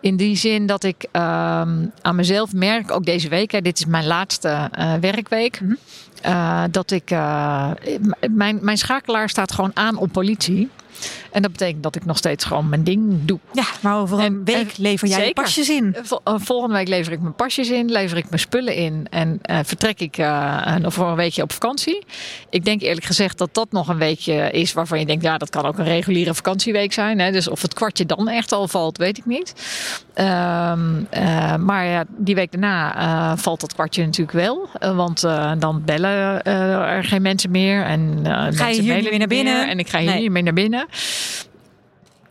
[0.00, 1.20] In die zin dat ik uh,
[2.02, 5.60] aan mezelf merk, ook deze week, hè, dit is mijn laatste uh, werkweek.
[5.60, 5.78] Mm
[6.22, 6.70] -hmm.
[6.70, 7.10] dat ik.
[8.30, 10.68] mijn, mijn schakelaar staat gewoon aan op politie.
[11.32, 13.38] En dat betekent dat ik nog steeds gewoon mijn ding doe.
[13.52, 15.96] Ja, maar over een en, week lever jij je pasjes in.
[16.24, 20.00] Volgende week lever ik mijn pasjes in, lever ik mijn spullen in en uh, vertrek
[20.00, 22.04] ik uh, voor een weekje op vakantie.
[22.50, 25.50] Ik denk eerlijk gezegd dat dat nog een weekje is waarvan je denkt, ja, dat
[25.50, 27.18] kan ook een reguliere vakantieweek zijn.
[27.18, 27.30] Hè?
[27.30, 29.54] Dus of het kwartje dan echt al valt, weet ik niet.
[30.14, 34.68] Um, uh, maar ja, die week daarna valt dat kwartje natuurlijk wel.
[34.94, 35.20] want
[35.58, 37.84] dan bellen er geen mensen meer.
[37.84, 38.20] En,
[38.50, 39.58] ga je hier weer naar binnen?
[39.58, 40.20] Meer, en ik ga hier nee.
[40.20, 40.86] niet meer naar binnen.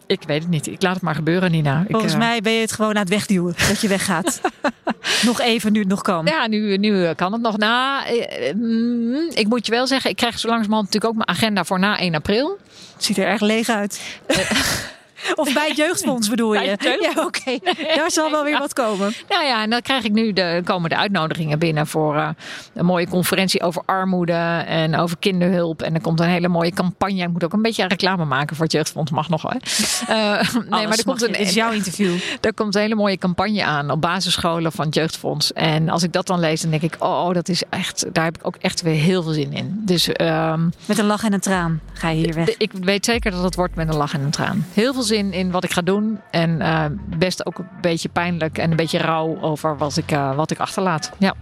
[0.08, 0.68] Ik weet het niet.
[0.68, 1.86] Ik laat het maar gebeuren, Nina.
[1.90, 2.26] Volgens ik, uh...
[2.26, 3.56] mij ben je het gewoon aan het wegduwen.
[3.68, 4.42] dat je weggaat.
[5.26, 6.26] nog even, nu het nog kan.
[6.26, 7.58] Ja, nu, nu kan het nog.
[7.58, 11.64] Na, uh, ik moet je wel zeggen, ik krijg zo langzamerhand natuurlijk ook mijn agenda
[11.64, 12.58] voor na 1 april.
[12.94, 14.02] Het ziet er erg leeg uit.
[15.36, 16.78] Of bij het jeugdfonds bedoel je?
[17.02, 17.28] Ja, oké.
[17.40, 17.62] Okay.
[17.96, 19.14] Daar zal wel weer wat komen.
[19.30, 22.30] Nou ja, en dan krijg ik nu de komende uitnodigingen binnen voor uh,
[22.74, 25.82] een mooie conferentie over armoede en over kinderhulp.
[25.82, 27.22] En er komt een hele mooie campagne.
[27.22, 29.60] Ik moet ook een beetje reclame maken voor het jeugdfonds, mag nog wel.
[30.10, 31.34] Uh, nee, maar er komt een.
[31.34, 32.16] is jouw interview.
[32.42, 35.54] Er komt een hele mooie campagne aan op basisscholen van het jeugdfonds.
[35.54, 38.06] En als ik dat dan lees, dan denk ik, oh, dat is echt.
[38.14, 39.82] Daar heb ik ook echt weer heel veel zin in.
[39.86, 42.58] Dus um, met een lach en een traan ga je hier weg.
[42.58, 44.66] Ik weet zeker dat het wordt met een lach en een traan.
[44.74, 46.20] Heel veel zin in wat ik ga doen.
[46.32, 46.86] En uh,
[47.18, 50.60] best ook een beetje pijnlijk en een beetje rauw over wat ik, uh, wat ik
[50.60, 51.12] achterlaat.
[51.18, 51.36] Ja.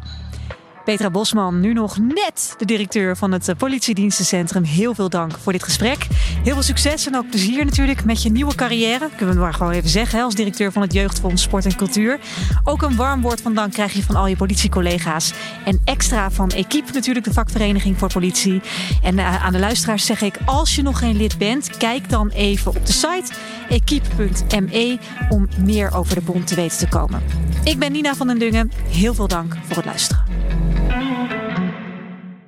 [0.88, 4.64] Petra Bosman, nu nog net de directeur van het politiedienstencentrum.
[4.64, 6.08] Heel veel dank voor dit gesprek.
[6.44, 9.10] Heel veel succes en ook plezier natuurlijk met je nieuwe carrière.
[9.16, 12.20] Kunnen we maar gewoon even zeggen, als directeur van het Jeugdfonds Sport en Cultuur.
[12.64, 15.34] Ook een warm woord van dank krijg je van al je politiecollega's.
[15.66, 18.62] En extra van Equipe natuurlijk, de vakvereniging voor politie.
[19.04, 22.76] En aan de luisteraars zeg ik, als je nog geen lid bent, kijk dan even
[22.76, 23.34] op de site
[23.70, 24.98] equipe.me
[25.30, 27.24] om meer over de bond te weten te komen.
[27.64, 28.72] Ik ben Nina van den Dungen.
[28.90, 30.24] Heel veel dank voor het luisteren.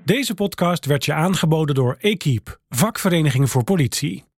[0.04, 4.24] Deze podcast werd je aangeboden door Equipe, vakvereniging voor politie.